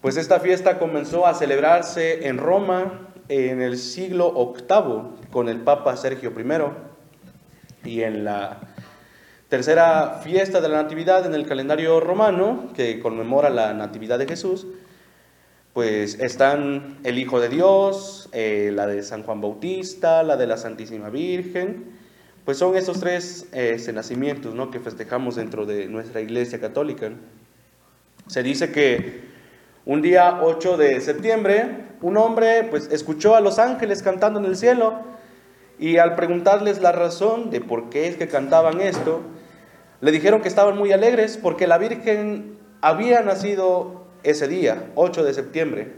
Pues 0.00 0.16
esta 0.16 0.40
fiesta 0.40 0.78
comenzó 0.78 1.26
a 1.26 1.34
celebrarse 1.34 2.26
en 2.26 2.38
Roma 2.38 3.08
en 3.28 3.62
el 3.62 3.78
siglo 3.78 4.32
VIII 4.34 5.30
con 5.30 5.48
el 5.48 5.60
Papa 5.60 5.96
Sergio 5.96 6.32
I 6.36 7.88
y 7.88 8.02
en 8.02 8.24
la 8.24 8.71
tercera 9.52 10.20
fiesta 10.24 10.62
de 10.62 10.68
la 10.70 10.82
Natividad 10.82 11.26
en 11.26 11.34
el 11.34 11.46
calendario 11.46 12.00
romano 12.00 12.70
que 12.74 12.98
conmemora 13.00 13.50
la 13.50 13.74
Natividad 13.74 14.18
de 14.18 14.26
Jesús, 14.26 14.66
pues 15.74 16.18
están 16.20 16.96
el 17.04 17.18
Hijo 17.18 17.38
de 17.38 17.50
Dios, 17.50 18.30
eh, 18.32 18.70
la 18.72 18.86
de 18.86 19.02
San 19.02 19.24
Juan 19.24 19.42
Bautista, 19.42 20.22
la 20.22 20.38
de 20.38 20.46
la 20.46 20.56
Santísima 20.56 21.10
Virgen, 21.10 21.84
pues 22.46 22.56
son 22.56 22.78
esos 22.78 22.98
tres 22.98 23.46
eh, 23.52 23.76
nacimientos 23.92 24.54
¿no? 24.54 24.70
que 24.70 24.80
festejamos 24.80 25.36
dentro 25.36 25.66
de 25.66 25.86
nuestra 25.86 26.22
Iglesia 26.22 26.58
Católica. 26.58 27.10
Se 28.28 28.42
dice 28.42 28.72
que 28.72 29.20
un 29.84 30.00
día 30.00 30.40
8 30.40 30.78
de 30.78 30.98
septiembre, 31.02 31.88
un 32.00 32.16
hombre 32.16 32.64
pues 32.70 32.88
escuchó 32.90 33.36
a 33.36 33.42
los 33.42 33.58
ángeles 33.58 34.02
cantando 34.02 34.40
en 34.40 34.46
el 34.46 34.56
cielo 34.56 34.98
y 35.78 35.98
al 35.98 36.14
preguntarles 36.14 36.80
la 36.80 36.92
razón 36.92 37.50
de 37.50 37.60
por 37.60 37.90
qué 37.90 38.08
es 38.08 38.16
que 38.16 38.28
cantaban 38.28 38.80
esto, 38.80 39.20
le 40.02 40.10
dijeron 40.10 40.42
que 40.42 40.48
estaban 40.48 40.76
muy 40.76 40.92
alegres 40.92 41.38
porque 41.38 41.68
la 41.68 41.78
Virgen 41.78 42.58
había 42.80 43.22
nacido 43.22 44.04
ese 44.24 44.48
día, 44.48 44.90
8 44.96 45.22
de 45.22 45.32
septiembre. 45.32 45.92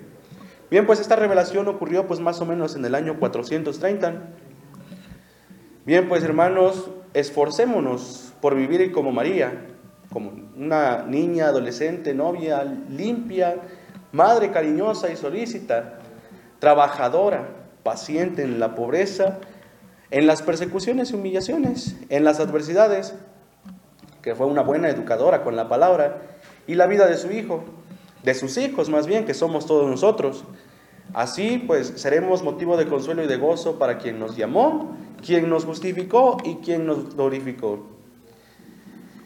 Bien, 0.70 0.84
pues 0.84 1.00
esta 1.00 1.16
revelación 1.16 1.66
ocurrió 1.68 2.06
pues 2.06 2.20
más 2.20 2.38
o 2.42 2.44
menos 2.44 2.76
en 2.76 2.84
el 2.84 2.94
año 2.94 3.18
430. 3.18 4.12
Bien, 5.86 6.06
pues 6.06 6.22
hermanos, 6.22 6.90
esforcémonos 7.14 8.34
por 8.42 8.54
vivir 8.54 8.92
como 8.92 9.10
María, 9.10 9.68
como 10.12 10.32
una 10.54 11.04
niña, 11.08 11.46
adolescente, 11.46 12.12
novia, 12.12 12.62
limpia, 12.90 13.56
madre 14.12 14.50
cariñosa 14.50 15.10
y 15.10 15.16
solícita, 15.16 15.98
trabajadora, 16.58 17.48
paciente 17.82 18.42
en 18.42 18.60
la 18.60 18.74
pobreza, 18.74 19.38
en 20.10 20.26
las 20.26 20.42
persecuciones 20.42 21.10
y 21.10 21.14
humillaciones, 21.14 21.96
en 22.10 22.24
las 22.24 22.38
adversidades, 22.38 23.14
que 24.24 24.34
fue 24.34 24.46
una 24.46 24.62
buena 24.62 24.88
educadora 24.88 25.44
con 25.44 25.54
la 25.54 25.68
palabra, 25.68 26.22
y 26.66 26.76
la 26.76 26.86
vida 26.86 27.06
de 27.06 27.18
su 27.18 27.30
hijo, 27.30 27.62
de 28.22 28.32
sus 28.32 28.56
hijos 28.56 28.88
más 28.88 29.06
bien, 29.06 29.26
que 29.26 29.34
somos 29.34 29.66
todos 29.66 29.86
nosotros. 29.88 30.44
Así 31.12 31.62
pues 31.66 31.92
seremos 31.96 32.42
motivo 32.42 32.78
de 32.78 32.86
consuelo 32.86 33.22
y 33.22 33.26
de 33.26 33.36
gozo 33.36 33.78
para 33.78 33.98
quien 33.98 34.18
nos 34.18 34.34
llamó, 34.34 34.96
quien 35.24 35.50
nos 35.50 35.66
justificó 35.66 36.38
y 36.42 36.54
quien 36.56 36.86
nos 36.86 37.14
glorificó. 37.14 37.86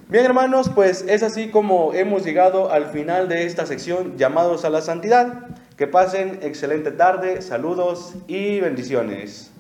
Bien 0.09 0.25
hermanos, 0.25 0.69
pues 0.75 1.05
es 1.07 1.23
así 1.23 1.51
como 1.51 1.95
hemos 1.95 2.25
llegado 2.25 2.73
al 2.73 2.87
final 2.87 3.29
de 3.29 3.47
esta 3.47 3.67
sección 3.67 4.17
llamados 4.17 4.65
a 4.65 4.71
la 4.71 4.81
santidad. 4.81 5.47
Que 5.77 5.87
pasen 5.87 6.41
excelente 6.43 6.91
tarde, 6.91 7.41
saludos 7.41 8.15
y 8.27 8.59
bendiciones. 8.59 9.53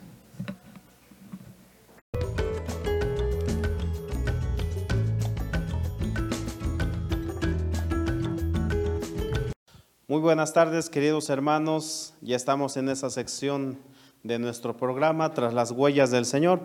Muy 10.10 10.20
buenas 10.20 10.54
tardes, 10.54 10.88
queridos 10.88 11.28
hermanos. 11.28 12.14
Ya 12.22 12.34
estamos 12.34 12.78
en 12.78 12.88
esa 12.88 13.10
sección 13.10 13.78
de 14.22 14.38
nuestro 14.38 14.74
programa, 14.74 15.34
Tras 15.34 15.52
las 15.52 15.70
huellas 15.70 16.10
del 16.10 16.24
Señor. 16.24 16.60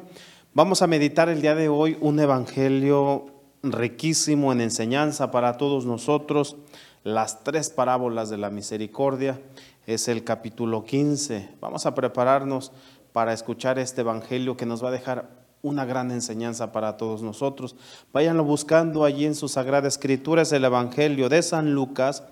Vamos 0.53 0.82
a 0.82 0.88
meditar 0.88 1.27
el 1.27 1.41
día 1.41 1.53
de 1.53 1.67
hoy 1.67 1.97
un 1.99 2.21
evangelio 2.21 3.25
riquísimo 3.62 4.53
en 4.53 4.62
enseñanza 4.62 5.29
para 5.29 5.58
todos 5.58 5.86
nosotros. 5.86 6.56
Las 7.03 7.43
tres 7.43 7.69
parábolas 7.69 8.29
de 8.29 8.38
la 8.38 8.49
misericordia 8.49 9.41
es 9.88 10.08
el 10.08 10.23
capítulo 10.23 10.86
15. 10.86 11.49
Vamos 11.60 11.86
a 11.86 11.93
prepararnos 11.93 12.71
para 13.12 13.34
escuchar 13.34 13.77
este 13.77 13.99
evangelio 13.99 14.56
que 14.56 14.65
nos 14.65 14.82
va 14.82 14.88
a 14.88 14.93
dejar 14.93 15.27
una 15.62 15.84
gran 15.84 16.12
enseñanza 16.12 16.71
para 16.71 16.95
todos 16.95 17.21
nosotros. 17.21 17.75
Váyanlo 18.13 18.45
buscando 18.45 19.03
allí 19.03 19.25
en 19.25 19.36
su 19.36 19.49
Sagrada 19.49 19.89
Escritura, 19.89 20.43
es 20.43 20.53
el 20.53 20.63
evangelio 20.63 21.27
de 21.27 21.41
San 21.41 21.73
Lucas, 21.73 22.23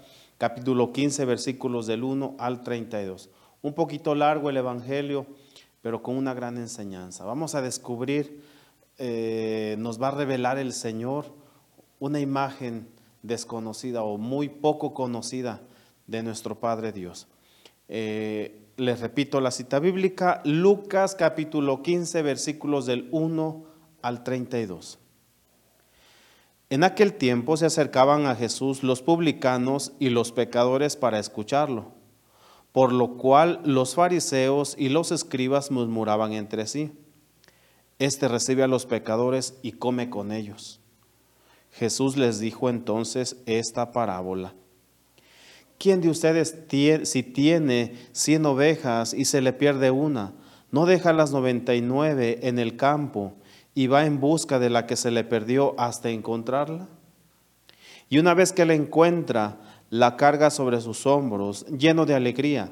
capítulo 0.42 0.92
15, 0.92 1.26
versículos 1.26 1.86
del 1.86 2.04
1 2.04 2.34
al 2.40 2.64
32. 2.64 3.30
Un 3.62 3.76
poquito 3.76 4.16
largo 4.16 4.50
el 4.50 4.58
evangelio, 4.58 5.28
pero 5.84 6.02
con 6.02 6.18
una 6.18 6.34
gran 6.34 6.58
enseñanza. 6.58 7.26
Vamos 7.26 7.54
a 7.54 7.62
descubrir 7.62 8.42
eh, 8.98 9.76
nos 9.78 10.02
va 10.02 10.08
a 10.08 10.12
revelar 10.16 10.58
el 10.58 10.74
Señor 10.74 11.26
una 12.00 12.20
imagen 12.20 12.88
desconocida 13.22 14.02
o 14.02 14.18
muy 14.18 14.50
poco 14.50 14.96
conocida 14.96 15.62
de 16.08 16.24
nuestro 16.24 16.60
Padre 16.60 16.92
Dios. 16.92 17.28
Eh, 17.88 18.64
les 18.78 19.00
repito 19.00 19.42
la 19.42 19.52
cita 19.52 19.78
bíblica, 19.78 20.42
Lucas 20.44 21.14
capítulo 21.14 21.84
15, 21.84 22.20
versículos 22.24 22.88
del 22.88 23.08
1 23.12 23.64
al 24.02 24.24
32. 24.24 25.01
En 26.72 26.84
aquel 26.84 27.14
tiempo 27.14 27.56
se 27.56 27.68
acercaban 27.68 28.26
a 28.26 28.36
Jesús 28.36 28.82
los 28.82 29.04
publicanos 29.04 29.94
y 30.00 30.10
los 30.10 30.32
pecadores 30.32 30.96
para 30.96 31.20
escucharlo, 31.20 31.92
por 32.72 32.92
lo 32.92 33.18
cual 33.18 33.62
los 33.64 33.94
fariseos 33.94 34.76
y 34.80 34.90
los 34.90 35.12
escribas 35.12 35.70
murmuraban 35.70 36.34
entre 36.34 36.66
sí 36.66 36.92
este 38.02 38.28
recibe 38.28 38.64
a 38.64 38.68
los 38.68 38.88
pecadores 38.88 39.60
y 39.62 39.74
come 39.74 40.10
con 40.10 40.32
ellos. 40.32 40.80
Jesús 41.72 42.18
les 42.18 42.40
dijo 42.40 42.68
entonces 42.68 43.38
esta 43.46 43.92
parábola. 43.92 44.56
¿Quién 45.78 46.02
de 46.02 46.10
ustedes 46.10 46.58
si 47.04 47.22
tiene 47.22 47.96
cien 48.12 48.46
ovejas 48.48 49.14
y 49.14 49.26
se 49.26 49.42
le 49.42 49.54
pierde 49.54 49.92
una, 49.92 50.34
no 50.72 50.88
deja 50.88 51.14
las 51.14 51.32
noventa 51.32 51.76
y 51.76 51.82
nueve 51.82 52.40
en 52.42 52.58
el 52.58 52.76
campo 52.76 53.34
y 53.74 53.88
va 53.88 54.06
en 54.06 54.20
busca 54.20 54.60
de 54.60 54.70
la 54.70 54.86
que 54.86 54.96
se 54.96 55.12
le 55.12 55.24
perdió 55.24 55.76
hasta 55.80 56.10
encontrarla? 56.10 56.88
Y 58.10 58.20
una 58.20 58.34
vez 58.34 58.52
que 58.52 58.66
la 58.66 58.74
encuentra, 58.74 59.58
la 59.90 60.18
carga 60.18 60.50
sobre 60.50 60.82
sus 60.82 61.06
hombros, 61.06 61.66
lleno 61.68 62.06
de 62.06 62.16
alegría, 62.16 62.72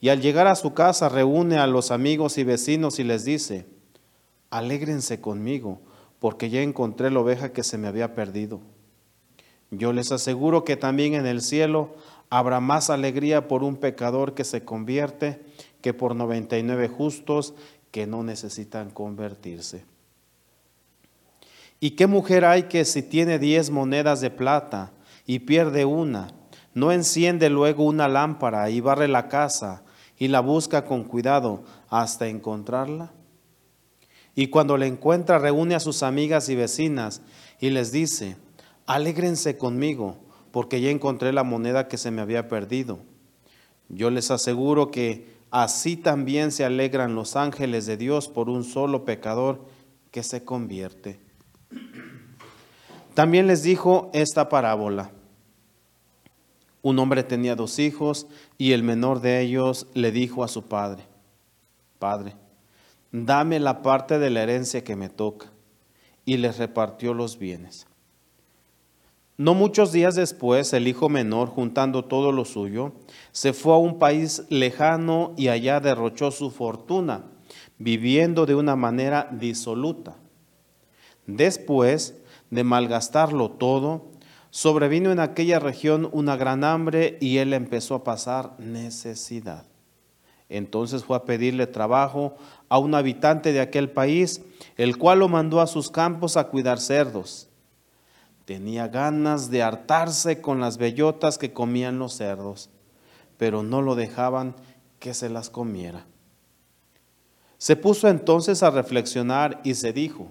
y 0.00 0.10
al 0.10 0.20
llegar 0.20 0.46
a 0.46 0.54
su 0.54 0.74
casa 0.74 1.08
reúne 1.08 1.58
a 1.58 1.66
los 1.66 1.90
amigos 1.90 2.38
y 2.38 2.44
vecinos 2.44 2.98
y 2.98 3.04
les 3.04 3.24
dice, 3.24 3.66
alégrense 4.50 5.20
conmigo, 5.20 5.80
porque 6.18 6.50
ya 6.50 6.62
encontré 6.62 7.10
la 7.10 7.20
oveja 7.20 7.52
que 7.52 7.62
se 7.62 7.78
me 7.78 7.88
había 7.88 8.14
perdido. 8.14 8.60
Yo 9.70 9.92
les 9.92 10.12
aseguro 10.12 10.64
que 10.64 10.76
también 10.76 11.14
en 11.14 11.26
el 11.26 11.40
cielo 11.40 11.96
habrá 12.30 12.60
más 12.60 12.90
alegría 12.90 13.48
por 13.48 13.62
un 13.62 13.76
pecador 13.76 14.34
que 14.34 14.44
se 14.44 14.64
convierte 14.64 15.40
que 15.80 15.94
por 15.94 16.14
99 16.14 16.88
justos 16.88 17.54
que 17.90 18.06
no 18.06 18.22
necesitan 18.22 18.90
convertirse. 18.90 19.84
¿Y 21.78 21.90
qué 21.90 22.06
mujer 22.06 22.44
hay 22.44 22.64
que 22.64 22.84
si 22.84 23.02
tiene 23.02 23.38
diez 23.38 23.70
monedas 23.70 24.20
de 24.20 24.30
plata 24.30 24.92
y 25.26 25.40
pierde 25.40 25.84
una, 25.84 26.28
no 26.74 26.92
enciende 26.92 27.50
luego 27.50 27.84
una 27.84 28.08
lámpara 28.08 28.70
y 28.70 28.80
barre 28.80 29.08
la 29.08 29.28
casa 29.28 29.82
y 30.18 30.28
la 30.28 30.40
busca 30.40 30.84
con 30.84 31.04
cuidado 31.04 31.64
hasta 31.88 32.28
encontrarla? 32.28 33.12
Y 34.34 34.48
cuando 34.48 34.76
le 34.76 34.86
encuentra, 34.86 35.38
reúne 35.38 35.74
a 35.74 35.80
sus 35.80 36.02
amigas 36.02 36.48
y 36.48 36.54
vecinas 36.54 37.22
y 37.58 37.70
les 37.70 37.92
dice, 37.92 38.36
alégrense 38.86 39.56
conmigo, 39.56 40.18
porque 40.50 40.80
ya 40.80 40.90
encontré 40.90 41.32
la 41.32 41.42
moneda 41.42 41.88
que 41.88 41.98
se 41.98 42.10
me 42.10 42.22
había 42.22 42.48
perdido. 42.48 43.00
Yo 43.88 44.10
les 44.10 44.30
aseguro 44.30 44.90
que 44.90 45.36
así 45.50 45.96
también 45.96 46.52
se 46.52 46.64
alegran 46.64 47.14
los 47.14 47.36
ángeles 47.36 47.86
de 47.86 47.96
Dios 47.96 48.28
por 48.28 48.50
un 48.50 48.64
solo 48.64 49.04
pecador 49.04 49.66
que 50.10 50.22
se 50.22 50.44
convierte. 50.44 51.25
También 53.16 53.46
les 53.46 53.62
dijo 53.62 54.10
esta 54.12 54.50
parábola. 54.50 55.10
Un 56.82 56.98
hombre 56.98 57.24
tenía 57.24 57.56
dos 57.56 57.78
hijos 57.78 58.26
y 58.58 58.72
el 58.72 58.82
menor 58.82 59.22
de 59.22 59.40
ellos 59.40 59.86
le 59.94 60.12
dijo 60.12 60.44
a 60.44 60.48
su 60.48 60.64
padre, 60.64 61.02
Padre, 61.98 62.34
dame 63.12 63.58
la 63.58 63.80
parte 63.80 64.18
de 64.18 64.28
la 64.28 64.42
herencia 64.42 64.84
que 64.84 64.96
me 64.96 65.08
toca. 65.08 65.46
Y 66.26 66.36
les 66.36 66.58
repartió 66.58 67.14
los 67.14 67.38
bienes. 67.38 67.86
No 69.38 69.54
muchos 69.54 69.92
días 69.92 70.14
después, 70.14 70.74
el 70.74 70.86
hijo 70.86 71.08
menor, 71.08 71.48
juntando 71.48 72.04
todo 72.04 72.32
lo 72.32 72.44
suyo, 72.44 72.92
se 73.32 73.54
fue 73.54 73.72
a 73.72 73.78
un 73.78 73.98
país 73.98 74.42
lejano 74.50 75.32
y 75.38 75.48
allá 75.48 75.80
derrochó 75.80 76.30
su 76.30 76.50
fortuna, 76.50 77.24
viviendo 77.78 78.44
de 78.44 78.56
una 78.56 78.76
manera 78.76 79.26
disoluta. 79.32 80.16
Después 81.26 82.20
de 82.50 82.64
malgastarlo 82.64 83.50
todo, 83.50 84.10
sobrevino 84.50 85.12
en 85.12 85.20
aquella 85.20 85.58
región 85.58 86.08
una 86.12 86.36
gran 86.36 86.64
hambre 86.64 87.18
y 87.20 87.38
él 87.38 87.52
empezó 87.52 87.96
a 87.96 88.04
pasar 88.04 88.54
necesidad. 88.58 89.66
Entonces 90.48 91.04
fue 91.04 91.16
a 91.16 91.24
pedirle 91.24 91.66
trabajo 91.66 92.36
a 92.68 92.78
un 92.78 92.94
habitante 92.94 93.52
de 93.52 93.60
aquel 93.60 93.90
país, 93.90 94.42
el 94.76 94.96
cual 94.96 95.20
lo 95.20 95.28
mandó 95.28 95.60
a 95.60 95.66
sus 95.66 95.90
campos 95.90 96.36
a 96.36 96.48
cuidar 96.48 96.78
cerdos. 96.78 97.48
Tenía 98.44 98.86
ganas 98.86 99.50
de 99.50 99.62
hartarse 99.64 100.40
con 100.40 100.60
las 100.60 100.78
bellotas 100.78 101.36
que 101.36 101.52
comían 101.52 101.98
los 101.98 102.12
cerdos, 102.12 102.70
pero 103.38 103.64
no 103.64 103.82
lo 103.82 103.96
dejaban 103.96 104.54
que 105.00 105.14
se 105.14 105.28
las 105.28 105.50
comiera. 105.50 106.06
Se 107.58 107.74
puso 107.74 108.08
entonces 108.08 108.62
a 108.62 108.70
reflexionar 108.70 109.60
y 109.64 109.74
se 109.74 109.92
dijo, 109.92 110.30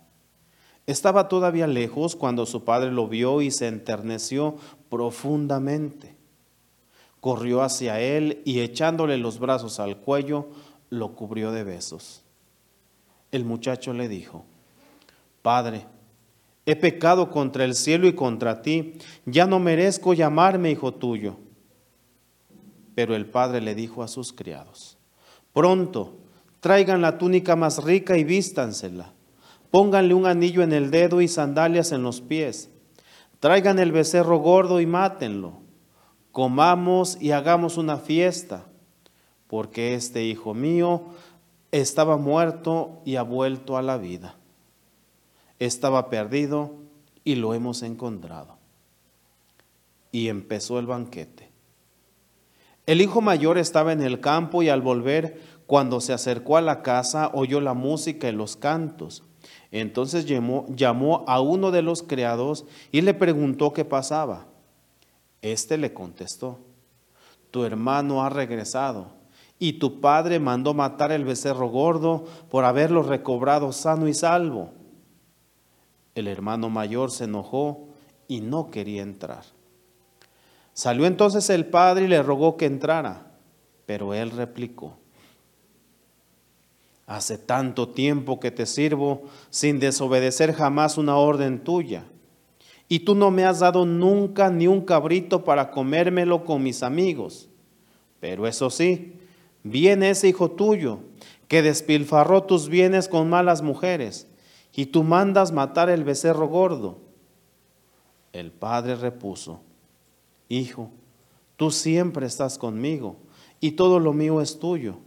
Estaba 0.87 1.27
todavía 1.27 1.67
lejos 1.67 2.15
cuando 2.15 2.45
su 2.45 2.63
padre 2.63 2.91
lo 2.91 3.07
vio 3.07 3.41
y 3.41 3.51
se 3.51 3.67
enterneció 3.67 4.55
profundamente 4.89 6.21
corrió 7.21 7.61
hacia 7.61 8.01
él 8.01 8.41
y 8.43 8.59
echándole 8.59 9.17
los 9.17 9.39
brazos 9.39 9.79
al 9.79 9.97
cuello, 9.97 10.47
lo 10.89 11.13
cubrió 11.13 11.51
de 11.51 11.63
besos. 11.63 12.23
El 13.31 13.45
muchacho 13.45 13.93
le 13.93 14.09
dijo, 14.09 14.43
Padre, 15.41 15.85
he 16.65 16.75
pecado 16.75 17.29
contra 17.29 17.63
el 17.63 17.75
cielo 17.75 18.07
y 18.07 18.13
contra 18.13 18.61
ti, 18.61 18.95
ya 19.25 19.45
no 19.45 19.59
merezco 19.59 20.13
llamarme 20.13 20.71
hijo 20.71 20.95
tuyo. 20.95 21.37
Pero 22.95 23.15
el 23.15 23.25
padre 23.25 23.61
le 23.61 23.73
dijo 23.73 24.03
a 24.03 24.07
sus 24.07 24.33
criados, 24.33 24.97
pronto, 25.53 26.17
traigan 26.59 27.01
la 27.01 27.17
túnica 27.17 27.55
más 27.55 27.83
rica 27.83 28.17
y 28.17 28.23
vístansela, 28.23 29.13
pónganle 29.71 30.13
un 30.13 30.27
anillo 30.27 30.61
en 30.61 30.73
el 30.73 30.91
dedo 30.91 31.21
y 31.21 31.27
sandalias 31.27 31.91
en 31.91 32.03
los 32.03 32.21
pies, 32.21 32.69
traigan 33.39 33.79
el 33.79 33.91
becerro 33.91 34.37
gordo 34.37 34.79
y 34.79 34.85
mátenlo 34.85 35.61
comamos 36.31 37.17
y 37.21 37.31
hagamos 37.31 37.77
una 37.77 37.97
fiesta, 37.97 38.65
porque 39.47 39.95
este 39.95 40.23
hijo 40.23 40.53
mío 40.53 41.03
estaba 41.71 42.17
muerto 42.17 43.01
y 43.05 43.17
ha 43.17 43.23
vuelto 43.23 43.77
a 43.77 43.81
la 43.81 43.97
vida. 43.97 44.35
Estaba 45.59 46.09
perdido 46.09 46.73
y 47.23 47.35
lo 47.35 47.53
hemos 47.53 47.83
encontrado. 47.83 48.57
Y 50.11 50.29
empezó 50.29 50.79
el 50.79 50.87
banquete. 50.87 51.51
El 52.85 53.01
hijo 53.01 53.21
mayor 53.21 53.57
estaba 53.57 53.93
en 53.93 54.01
el 54.01 54.19
campo 54.19 54.63
y 54.63 54.69
al 54.69 54.81
volver, 54.81 55.41
cuando 55.67 56.01
se 56.01 56.13
acercó 56.13 56.57
a 56.57 56.61
la 56.61 56.81
casa, 56.81 57.29
oyó 57.33 57.61
la 57.61 57.73
música 57.73 58.27
y 58.27 58.33
los 58.33 58.57
cantos. 58.57 59.23
Entonces 59.71 60.25
llamó, 60.25 61.23
a 61.27 61.39
uno 61.39 61.71
de 61.71 61.81
los 61.81 62.03
criados 62.03 62.65
y 62.91 63.01
le 63.01 63.13
preguntó 63.13 63.71
qué 63.71 63.85
pasaba. 63.85 64.47
Este 65.41 65.77
le 65.77 65.93
contestó, 65.93 66.59
tu 67.49 67.63
hermano 67.63 68.23
ha 68.23 68.29
regresado 68.29 69.07
y 69.57 69.73
tu 69.73 70.01
padre 70.01 70.39
mandó 70.39 70.73
matar 70.73 71.11
el 71.11 71.23
becerro 71.23 71.69
gordo 71.69 72.25
por 72.49 72.65
haberlo 72.65 73.01
recobrado 73.01 73.71
sano 73.71 74.07
y 74.07 74.13
salvo. 74.13 74.71
El 76.15 76.27
hermano 76.27 76.69
mayor 76.69 77.09
se 77.09 77.23
enojó 77.23 77.87
y 78.27 78.41
no 78.41 78.69
quería 78.69 79.01
entrar. 79.01 79.43
Salió 80.73 81.05
entonces 81.05 81.49
el 81.49 81.65
padre 81.65 82.05
y 82.05 82.07
le 82.07 82.21
rogó 82.21 82.57
que 82.57 82.65
entrara, 82.65 83.31
pero 83.85 84.13
él 84.13 84.31
replicó, 84.31 84.97
hace 87.07 87.37
tanto 87.37 87.89
tiempo 87.89 88.39
que 88.39 88.51
te 88.51 88.65
sirvo 88.65 89.23
sin 89.49 89.79
desobedecer 89.79 90.53
jamás 90.53 90.97
una 90.97 91.17
orden 91.17 91.63
tuya 91.63 92.05
y 92.91 92.99
tú 92.99 93.15
no 93.15 93.31
me 93.31 93.45
has 93.45 93.59
dado 93.59 93.85
nunca 93.85 94.49
ni 94.49 94.67
un 94.67 94.81
cabrito 94.81 95.45
para 95.45 95.71
comérmelo 95.71 96.43
con 96.43 96.61
mis 96.61 96.83
amigos. 96.83 97.47
Pero 98.19 98.45
eso 98.47 98.69
sí, 98.69 99.13
viene 99.63 100.09
ese 100.09 100.27
hijo 100.27 100.51
tuyo 100.51 100.99
que 101.47 101.61
despilfarró 101.61 102.43
tus 102.43 102.67
bienes 102.67 103.07
con 103.07 103.29
malas 103.29 103.61
mujeres, 103.61 104.27
y 104.75 104.87
tú 104.87 105.03
mandas 105.03 105.53
matar 105.53 105.89
el 105.89 106.03
becerro 106.03 106.49
gordo. 106.49 106.97
El 108.33 108.51
padre 108.51 108.97
repuso, 108.97 109.61
Hijo, 110.49 110.91
tú 111.55 111.71
siempre 111.71 112.25
estás 112.25 112.57
conmigo, 112.57 113.15
y 113.61 113.71
todo 113.71 113.99
lo 114.01 114.11
mío 114.11 114.41
es 114.41 114.59
tuyo. 114.59 114.97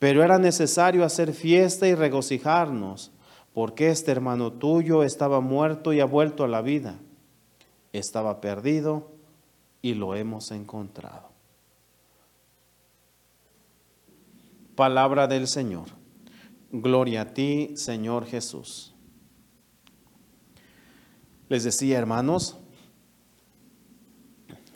Pero 0.00 0.24
era 0.24 0.38
necesario 0.38 1.04
hacer 1.04 1.34
fiesta 1.34 1.86
y 1.86 1.94
regocijarnos 1.94 3.12
porque 3.52 3.90
este 3.90 4.10
hermano 4.10 4.50
tuyo 4.50 5.02
estaba 5.02 5.40
muerto 5.40 5.92
y 5.92 6.00
ha 6.00 6.06
vuelto 6.06 6.42
a 6.42 6.48
la 6.48 6.62
vida. 6.62 6.98
Estaba 7.92 8.40
perdido 8.40 9.12
y 9.82 9.92
lo 9.92 10.16
hemos 10.16 10.52
encontrado. 10.52 11.28
Palabra 14.74 15.26
del 15.26 15.46
Señor. 15.46 15.88
Gloria 16.72 17.20
a 17.22 17.34
ti, 17.34 17.72
Señor 17.76 18.24
Jesús. 18.24 18.94
Les 21.50 21.62
decía, 21.62 21.98
hermanos, 21.98 22.56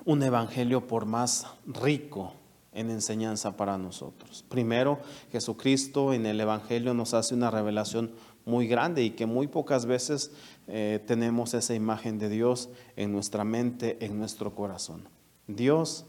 un 0.04 0.22
evangelio 0.22 0.87
por 0.87 1.06
más 1.06 1.46
rico 1.66 2.34
en 2.74 2.90
enseñanza 2.90 3.56
para 3.56 3.78
nosotros. 3.78 4.44
Primero, 4.48 4.98
Jesucristo 5.32 6.12
en 6.12 6.26
el 6.26 6.40
evangelio 6.40 6.92
nos 6.92 7.14
hace 7.14 7.34
una 7.34 7.50
revelación 7.50 8.12
muy 8.44 8.66
grande 8.66 9.02
y 9.02 9.10
que 9.10 9.26
muy 9.26 9.46
pocas 9.46 9.87
veces 9.87 10.32
eh, 10.66 11.02
tenemos 11.06 11.54
esa 11.54 11.74
imagen 11.74 12.18
de 12.18 12.28
Dios 12.28 12.68
en 12.96 13.12
nuestra 13.12 13.44
mente, 13.44 14.04
en 14.04 14.18
nuestro 14.18 14.54
corazón. 14.54 15.08
Dios 15.46 16.04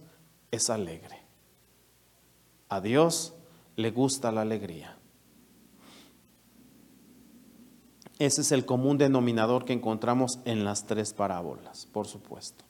es 0.52 0.70
alegre. 0.70 1.20
A 2.68 2.82
Dios 2.82 3.34
le 3.76 3.92
gusta 3.92 4.32
la 4.32 4.42
alegría. 4.42 4.98
Ese 8.18 8.42
es 8.42 8.52
el 8.52 8.66
común 8.66 8.98
denominador 8.98 9.66
que 9.66 9.74
encontramos 9.74 10.40
en 10.46 10.64
las 10.64 10.86
tres 10.86 11.14
parábolas, 11.14 11.86
por 11.86 12.08
supuesto. 12.08 12.64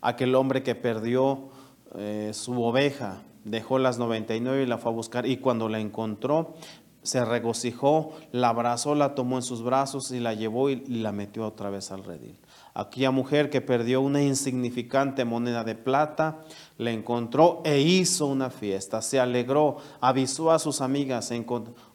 Aquel 0.00 0.34
hombre 0.34 0.62
que 0.62 0.74
perdió 0.74 1.50
eh, 1.96 2.30
su 2.32 2.62
oveja, 2.62 3.22
dejó 3.44 3.78
las 3.78 3.98
99 3.98 4.62
y 4.62 4.66
la 4.66 4.78
fue 4.78 4.92
a 4.92 4.94
buscar 4.94 5.26
y 5.26 5.38
cuando 5.38 5.68
la 5.68 5.80
encontró 5.80 6.54
se 7.02 7.24
regocijó, 7.24 8.12
la 8.30 8.50
abrazó, 8.50 8.94
la 8.94 9.14
tomó 9.14 9.36
en 9.36 9.42
sus 9.42 9.62
brazos 9.62 10.10
y 10.10 10.20
la 10.20 10.34
llevó 10.34 10.68
y 10.68 10.84
la 10.86 11.12
metió 11.12 11.46
otra 11.46 11.70
vez 11.70 11.90
al 11.92 12.04
redil. 12.04 12.38
Aquella 12.74 13.10
mujer 13.10 13.48
que 13.48 13.60
perdió 13.60 14.00
una 14.00 14.22
insignificante 14.22 15.24
moneda 15.24 15.64
de 15.64 15.74
plata, 15.74 16.42
la 16.76 16.90
encontró 16.90 17.62
e 17.64 17.80
hizo 17.80 18.26
una 18.26 18.50
fiesta, 18.50 19.00
se 19.02 19.18
alegró, 19.18 19.78
avisó 20.00 20.50
a 20.50 20.58
sus 20.58 20.80
amigas, 20.80 21.32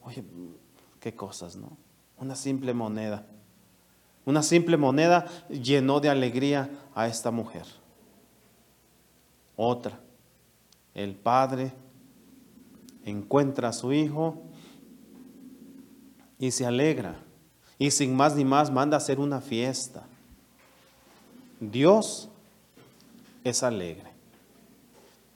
oye, 0.01 0.23
qué 0.99 1.15
cosas, 1.15 1.55
¿no? 1.55 1.77
Una 2.17 2.36
simple 2.36 2.73
moneda. 2.73 3.27
Una 4.25 4.41
simple 4.41 4.75
moneda 4.75 5.27
llenó 5.49 5.99
de 5.99 6.10
alegría 6.10 6.69
a 6.95 7.08
esta 7.08 7.29
mujer. 7.29 7.65
Otra. 9.55 9.99
El 10.93 11.15
padre 11.15 11.73
encuentra 13.05 13.69
a 13.69 13.73
su 13.73 13.93
hijo 13.93 14.41
y 16.39 16.51
se 16.51 16.65
alegra. 16.65 17.19
Y 17.77 17.91
sin 17.91 18.15
más 18.15 18.35
ni 18.35 18.45
más 18.45 18.71
manda 18.71 18.97
a 18.97 18.99
hacer 18.99 19.19
una 19.19 19.41
fiesta. 19.41 20.05
Dios 21.59 22.29
es 23.43 23.63
alegre. 23.63 24.11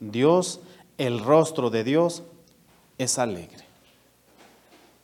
Dios, 0.00 0.60
el 0.98 1.20
rostro 1.20 1.70
de 1.70 1.84
Dios 1.84 2.22
es 2.98 3.18
alegre. 3.18 3.64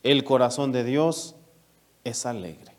El 0.02 0.24
corazón 0.24 0.72
de 0.72 0.84
Dios 0.84 1.34
es 2.04 2.26
alegre. 2.26 2.72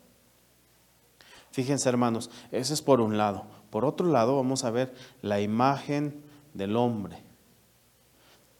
Fíjense 1.52 1.88
hermanos, 1.88 2.30
ese 2.52 2.74
es 2.74 2.82
por 2.82 3.00
un 3.00 3.16
lado. 3.18 3.44
Por 3.70 3.84
otro 3.84 4.06
lado 4.06 4.36
vamos 4.36 4.64
a 4.64 4.70
ver 4.70 4.94
la 5.22 5.40
imagen 5.40 6.22
del 6.58 6.76
hombre. 6.76 7.22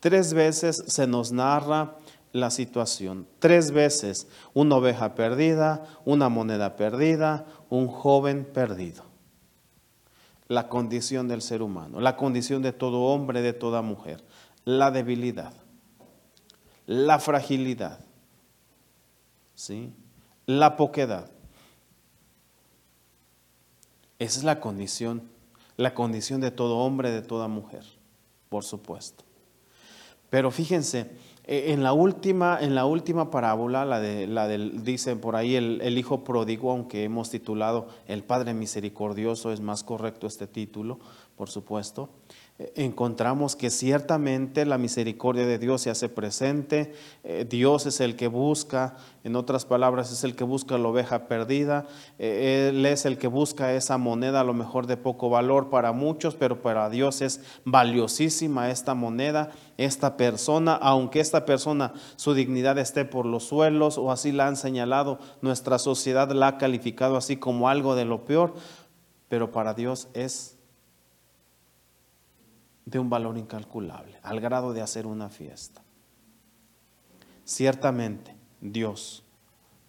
Tres 0.01 0.33
veces 0.33 0.83
se 0.87 1.07
nos 1.07 1.33
narra 1.33 1.97
la 2.33 2.51
situación. 2.51 3.27
Tres 3.39 3.73
veces 3.73 4.29
una 4.55 4.77
oveja 4.77 5.15
perdida, 5.15 5.85
una 6.05 6.29
moneda 6.29 6.77
perdida, 6.77 7.47
un 7.69 7.89
joven 7.89 8.45
perdido. 8.45 9.05
La 10.47 10.69
condición 10.69 11.29
del 11.29 11.43
ser 11.43 11.61
humano, 11.61 12.01
la 12.01 12.17
condición 12.17 12.63
de 12.63 12.73
todo 12.73 13.03
hombre, 13.03 13.43
de 13.43 13.53
toda 13.53 13.83
mujer, 13.83 14.25
la 14.65 14.91
debilidad, 14.91 15.53
la 16.87 17.19
fragilidad, 17.19 18.01
¿sí? 19.55 19.93
la 20.47 20.77
poquedad. 20.77 21.31
Esa 24.19 24.39
es 24.39 24.45
la 24.45 24.59
condición, 24.59 25.29
la 25.79 25.95
condición 25.95 26.43
de 26.43 26.51
todo 26.51 26.77
hombre, 26.79 27.11
de 27.11 27.23
toda 27.23 27.49
mujer, 27.49 27.85
por 28.51 28.65
supuesto. 28.65 29.25
Pero 30.29 30.51
fíjense, 30.51 31.13
e, 31.45 31.73
en 31.73 31.83
la 31.83 31.95
última, 31.95 32.59
en 32.61 32.75
la 32.75 32.85
última 32.85 33.31
parábola, 33.31 33.87
la, 33.87 34.01
de, 34.01 34.27
la 34.27 34.49
del, 34.49 34.85
dice 34.85 35.17
por 35.17 35.37
ahí 35.37 35.55
el, 35.55 35.81
el, 35.81 35.97
hijo 35.97 36.25
pródigo, 36.25 36.73
aunque 36.73 37.05
hemos 37.05 37.31
titulado 37.31 37.89
El 38.07 38.25
Padre 38.25 38.55
Misericordioso, 38.55 39.53
es 39.53 39.61
más 39.61 39.85
correcto 39.85 40.27
este 40.27 40.47
título, 40.47 40.99
por 41.37 41.49
supuesto 41.49 42.11
encontramos 42.75 43.55
que 43.55 43.71
ciertamente 43.71 44.67
la 44.67 44.79
misericordia 44.79 45.47
de 45.47 45.61
Dios 45.61 45.83
se 45.83 45.91
hace 45.91 46.09
presente, 46.09 46.93
eh, 47.23 47.47
Dios 47.49 47.87
es 47.87 48.01
el 48.01 48.17
que 48.17 48.27
busca, 48.27 48.97
en 49.23 49.37
otras 49.37 49.65
palabras, 49.65 50.11
es 50.11 50.25
el 50.25 50.35
que 50.35 50.43
busca 50.43 50.77
la 50.77 50.89
oveja 50.89 51.29
perdida, 51.29 51.87
eh, 52.19 52.71
Él 52.71 52.85
es 52.85 53.07
el 53.07 53.17
que 53.17 53.29
busca 53.29 53.73
esa 53.75 53.97
moneda 53.97 54.41
a 54.41 54.45
lo 54.45 54.55
mejor 54.55 54.89
de 54.89 54.97
poco 54.97 55.31
valor 55.31 55.71
para 55.71 55.93
muchos, 55.93 56.35
pero 56.35 56.61
para 56.61 56.91
Dios 56.91 57.21
es 57.23 57.43
valiosísima 57.65 58.71
esta 58.71 58.95
moneda, 58.95 59.53
esta 59.77 60.17
persona, 60.17 60.75
aunque 60.75 61.21
esta 61.21 61.47
persona 61.47 61.93
su 62.17 62.35
dignidad 62.35 62.77
esté 62.79 63.05
por 63.05 63.25
los 63.25 63.45
suelos 63.45 63.99
o 63.99 64.11
así 64.11 64.33
la 64.33 64.49
han 64.49 64.57
señalado, 64.57 65.21
nuestra 65.43 65.79
sociedad 65.79 66.33
la 66.33 66.49
ha 66.49 66.59
calificado 66.59 67.17
así 67.17 67.37
como 67.37 67.69
algo 67.69 67.95
de 67.95 68.05
lo 68.05 68.25
peor, 68.25 68.55
pero 69.29 69.53
para 69.53 69.75
Dios 69.75 70.09
es 70.13 70.58
de 72.89 72.99
un 72.99 73.11
valor 73.11 73.37
incalculable, 73.37 74.19
al 74.23 74.41
grado 74.41 74.73
de 74.73 74.81
hacer 74.81 75.07
una 75.07 75.29
fiesta. 75.29 75.83
Ciertamente, 77.45 78.35
Dios, 78.63 79.25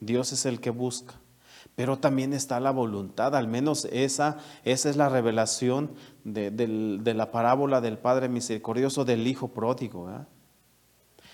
Dios 0.01 0.33
es 0.33 0.45
el 0.45 0.59
que 0.59 0.69
busca, 0.69 1.13
pero 1.75 1.97
también 1.97 2.33
está 2.33 2.59
la 2.59 2.71
voluntad, 2.71 3.37
al 3.37 3.47
menos 3.47 3.85
esa, 3.85 4.37
esa 4.65 4.89
es 4.89 4.97
la 4.97 5.07
revelación 5.07 5.91
de, 6.25 6.51
de 6.51 7.13
la 7.13 7.31
parábola 7.31 7.79
del 7.79 7.97
Padre 7.97 8.27
Misericordioso 8.27 9.05
del 9.05 9.27
Hijo 9.27 9.47
Pródigo. 9.47 10.09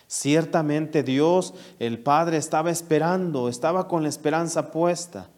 Ciertamente 0.06 1.02
Dios, 1.02 1.56
el 1.80 1.98
Padre, 1.98 2.38
estaba 2.38 2.70
esperando, 2.70 3.50
estaba 3.50 3.88
con 3.88 4.04
la 4.04 4.10
esperanza 4.10 4.70
puesta 4.70 5.32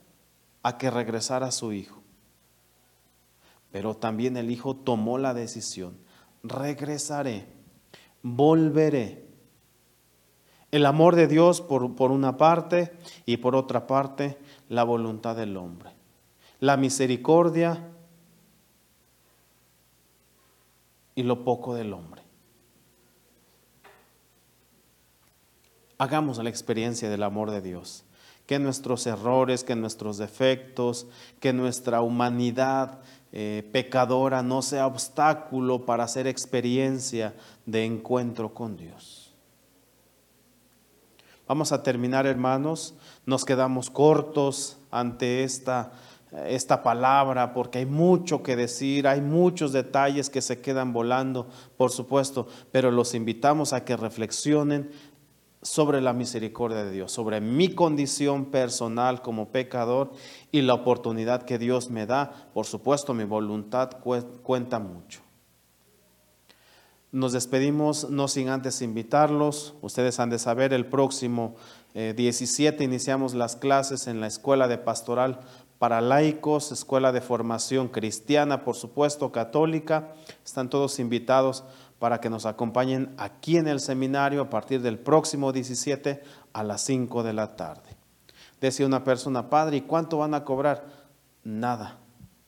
a 0.62 0.78
que 0.78 0.92
regresara 0.92 1.52
su 1.52 1.72
Hijo. 1.72 2.02
Pero 3.72 3.96
también 3.96 4.36
el 4.36 4.52
Hijo 4.52 4.76
tomó 4.76 5.18
la 5.18 5.34
decisión 5.34 6.06
regresaré, 6.44 7.46
volveré. 8.22 9.26
El 10.72 10.86
amor 10.86 11.16
de 11.16 11.28
Dios 11.28 11.62
por, 11.62 11.96
por, 11.96 12.12
una 12.12 12.38
parte 12.38 12.94
y 13.26 13.38
por 13.38 13.56
otra 13.56 13.88
parte 13.88 14.38
la 14.68 14.84
voluntad 14.84 15.36
del 15.36 15.56
hombre. 15.56 15.92
La 16.60 16.76
misericordia 16.76 17.90
y 21.16 21.24
lo 21.24 21.44
poco 21.44 21.74
del 21.74 21.94
hombre. 21.94 22.22
Hagamos 25.98 26.38
la 26.38 26.50
experiencia 26.50 27.10
del 27.10 27.24
amor 27.24 27.50
de 27.50 27.62
Dios. 27.62 28.07
Que 28.48 28.58
nuestros 28.58 29.06
errores, 29.06 29.64
que 29.64 29.76
nuestros 29.76 30.18
defectos, 30.18 31.06
que 31.40 31.54
nuestra 31.54 32.02
humanidad 32.02 33.00
eh, 33.32 33.70
pecadora 33.72 34.42
no 34.42 34.64
sea 34.64 34.88
obstáculo 34.88 35.86
para 35.86 36.06
hacer 36.06 36.26
experiencia 36.26 37.36
de 37.68 37.86
encuentro 37.86 38.54
con 38.54 38.78
Dios. 38.78 39.36
Vamos 41.48 41.72
a 41.72 41.84
terminar, 41.84 42.26
hermanos. 42.26 42.96
Nos 43.26 43.46
quedamos 43.46 43.90
cortos 43.90 44.78
ante 44.92 45.44
esta, 45.44 45.92
esta 46.46 46.84
palabra 46.84 47.54
porque 47.54 47.80
hay 47.80 47.86
mucho 47.86 48.44
que 48.44 48.58
decir, 48.58 49.08
hay 49.08 49.22
muchos 49.22 49.72
detalles 49.72 50.30
que 50.30 50.42
se 50.42 50.60
quedan 50.60 50.92
volando, 50.92 51.48
por 51.78 51.92
supuesto, 51.92 52.48
pero 52.72 52.92
los 52.92 53.14
invitamos 53.14 53.72
a 53.72 53.86
que 53.86 53.96
reflexionen 53.96 54.92
sobre 55.68 56.02
la 56.02 56.14
misericordia 56.14 56.84
de 56.84 56.92
Dios, 56.92 57.12
sobre 57.12 57.42
mi 57.42 57.70
condición 57.76 58.46
personal 58.46 59.22
como 59.22 59.50
pecador 59.50 60.12
y 60.52 60.62
la 60.62 60.74
oportunidad 60.74 61.44
que 61.44 61.60
Dios 61.60 61.90
me 61.90 62.06
da. 62.06 62.50
Por 62.54 62.66
supuesto, 62.66 63.14
mi 63.14 63.26
voluntad 63.26 63.98
cuenta 64.44 64.80
mucho. 64.80 65.22
Nos 67.12 67.34
despedimos 67.34 68.10
no 68.10 68.28
sin 68.28 68.50
antes 68.50 68.82
invitarlos. 68.82 69.76
Ustedes 69.82 70.20
han 70.20 70.30
de 70.30 70.40
saber, 70.40 70.74
el 70.74 70.86
próximo 70.86 71.56
17 71.94 72.84
eh, 72.84 72.86
iniciamos 72.86 73.34
las 73.34 73.56
clases 73.56 74.08
en 74.08 74.20
la 74.20 74.28
Escuela 74.28 74.68
de 74.68 74.78
Pastoral 74.78 75.40
para 75.80 76.02
laicos, 76.02 76.72
Escuela 76.72 77.12
de 77.12 77.22
Formación 77.22 77.88
Cristiana, 77.88 78.64
por 78.64 78.76
supuesto, 78.76 79.32
católica. 79.32 80.14
Están 80.44 80.70
todos 80.70 81.00
invitados 81.00 81.64
para 82.00 82.20
que 82.20 82.30
nos 82.30 82.46
acompañen 82.46 83.14
aquí 83.18 83.58
en 83.58 83.68
el 83.68 83.80
seminario 83.80 84.42
a 84.42 84.50
partir 84.50 84.82
del 84.82 85.00
próximo 85.00 85.52
17 85.52 86.22
a 86.54 86.64
las 86.64 86.82
5 86.82 87.24
de 87.24 87.34
la 87.34 87.56
tarde. 87.56 87.98
Decía 88.62 88.86
una 88.86 89.04
persona, 89.04 89.50
padre, 89.50 89.78
¿y 89.78 89.82
cuánto 89.82 90.20
van 90.20 90.34
a 90.34 90.44
cobrar? 90.44 90.86
Nada, 91.44 91.98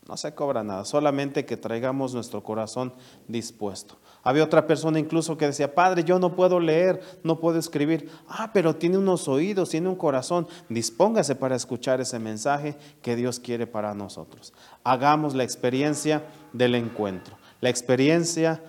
no 0.08 0.18
se 0.18 0.34
cobra 0.34 0.64
nada, 0.64 0.86
solamente 0.86 1.46
que 1.46 1.56
traigamos 1.56 2.16
nuestro 2.16 2.42
corazón 2.42 2.94
dispuesto. 3.28 4.00
Había 4.24 4.44
otra 4.44 4.68
persona 4.68 5.00
incluso 5.00 5.38
que 5.38 5.46
decía, 5.46 5.74
padre, 5.74 6.04
yo 6.04 6.20
no 6.20 6.36
puedo 6.36 6.60
leer, 6.60 7.00
no 7.24 7.40
puedo 7.40 7.60
escribir. 7.60 8.10
Ah, 8.28 8.50
pero 8.52 8.76
tiene 8.76 8.98
unos 8.98 9.28
oídos, 9.28 9.70
tiene 9.70 9.88
un 9.88 9.96
corazón. 9.96 10.48
Dispóngase 10.68 11.36
para 11.36 11.56
escuchar 11.56 12.02
ese 12.02 12.20
mensaje 12.20 12.76
que 13.02 13.16
Dios 13.16 13.40
quiere 13.40 13.68
para 13.68 13.94
nosotros. 13.94 14.52
Hagamos 14.84 15.36
la 15.36 15.44
experiencia 15.44 16.24
del 16.54 16.76
encuentro, 16.76 17.38
la 17.62 17.70
experiencia 17.70 18.62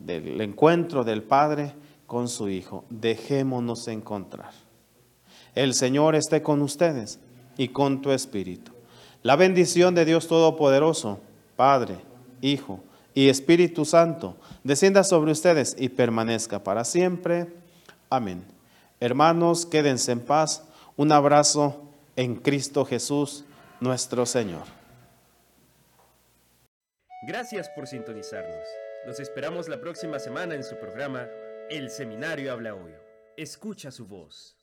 del 0.00 0.40
encuentro 0.40 1.04
del 1.04 1.22
Padre 1.22 1.74
con 2.06 2.28
su 2.28 2.48
Hijo. 2.48 2.84
Dejémonos 2.90 3.88
encontrar. 3.88 4.50
El 5.54 5.74
Señor 5.74 6.14
esté 6.14 6.42
con 6.42 6.62
ustedes 6.62 7.18
y 7.56 7.68
con 7.68 8.02
tu 8.02 8.12
espíritu. 8.12 8.72
La 9.22 9.36
bendición 9.36 9.94
de 9.94 10.04
Dios 10.04 10.28
Todopoderoso, 10.28 11.20
Padre, 11.56 11.96
Hijo 12.42 12.80
y 13.14 13.28
Espíritu 13.28 13.84
Santo, 13.84 14.36
descienda 14.62 15.02
sobre 15.02 15.32
ustedes 15.32 15.74
y 15.78 15.88
permanezca 15.88 16.62
para 16.62 16.84
siempre. 16.84 17.46
Amén. 18.10 18.44
Hermanos, 19.00 19.66
quédense 19.66 20.12
en 20.12 20.20
paz. 20.20 20.64
Un 20.96 21.12
abrazo 21.12 21.82
en 22.14 22.36
Cristo 22.36 22.84
Jesús, 22.84 23.44
nuestro 23.80 24.26
Señor. 24.26 24.64
Gracias 27.26 27.68
por 27.70 27.86
sintonizarnos. 27.86 28.85
Los 29.06 29.20
esperamos 29.20 29.68
la 29.68 29.80
próxima 29.80 30.18
semana 30.18 30.56
en 30.56 30.64
su 30.64 30.80
programa 30.80 31.28
El 31.70 31.90
Seminario 31.90 32.50
Habla 32.50 32.74
Hoy. 32.74 32.92
Escucha 33.36 33.92
su 33.92 34.08
voz. 34.08 34.55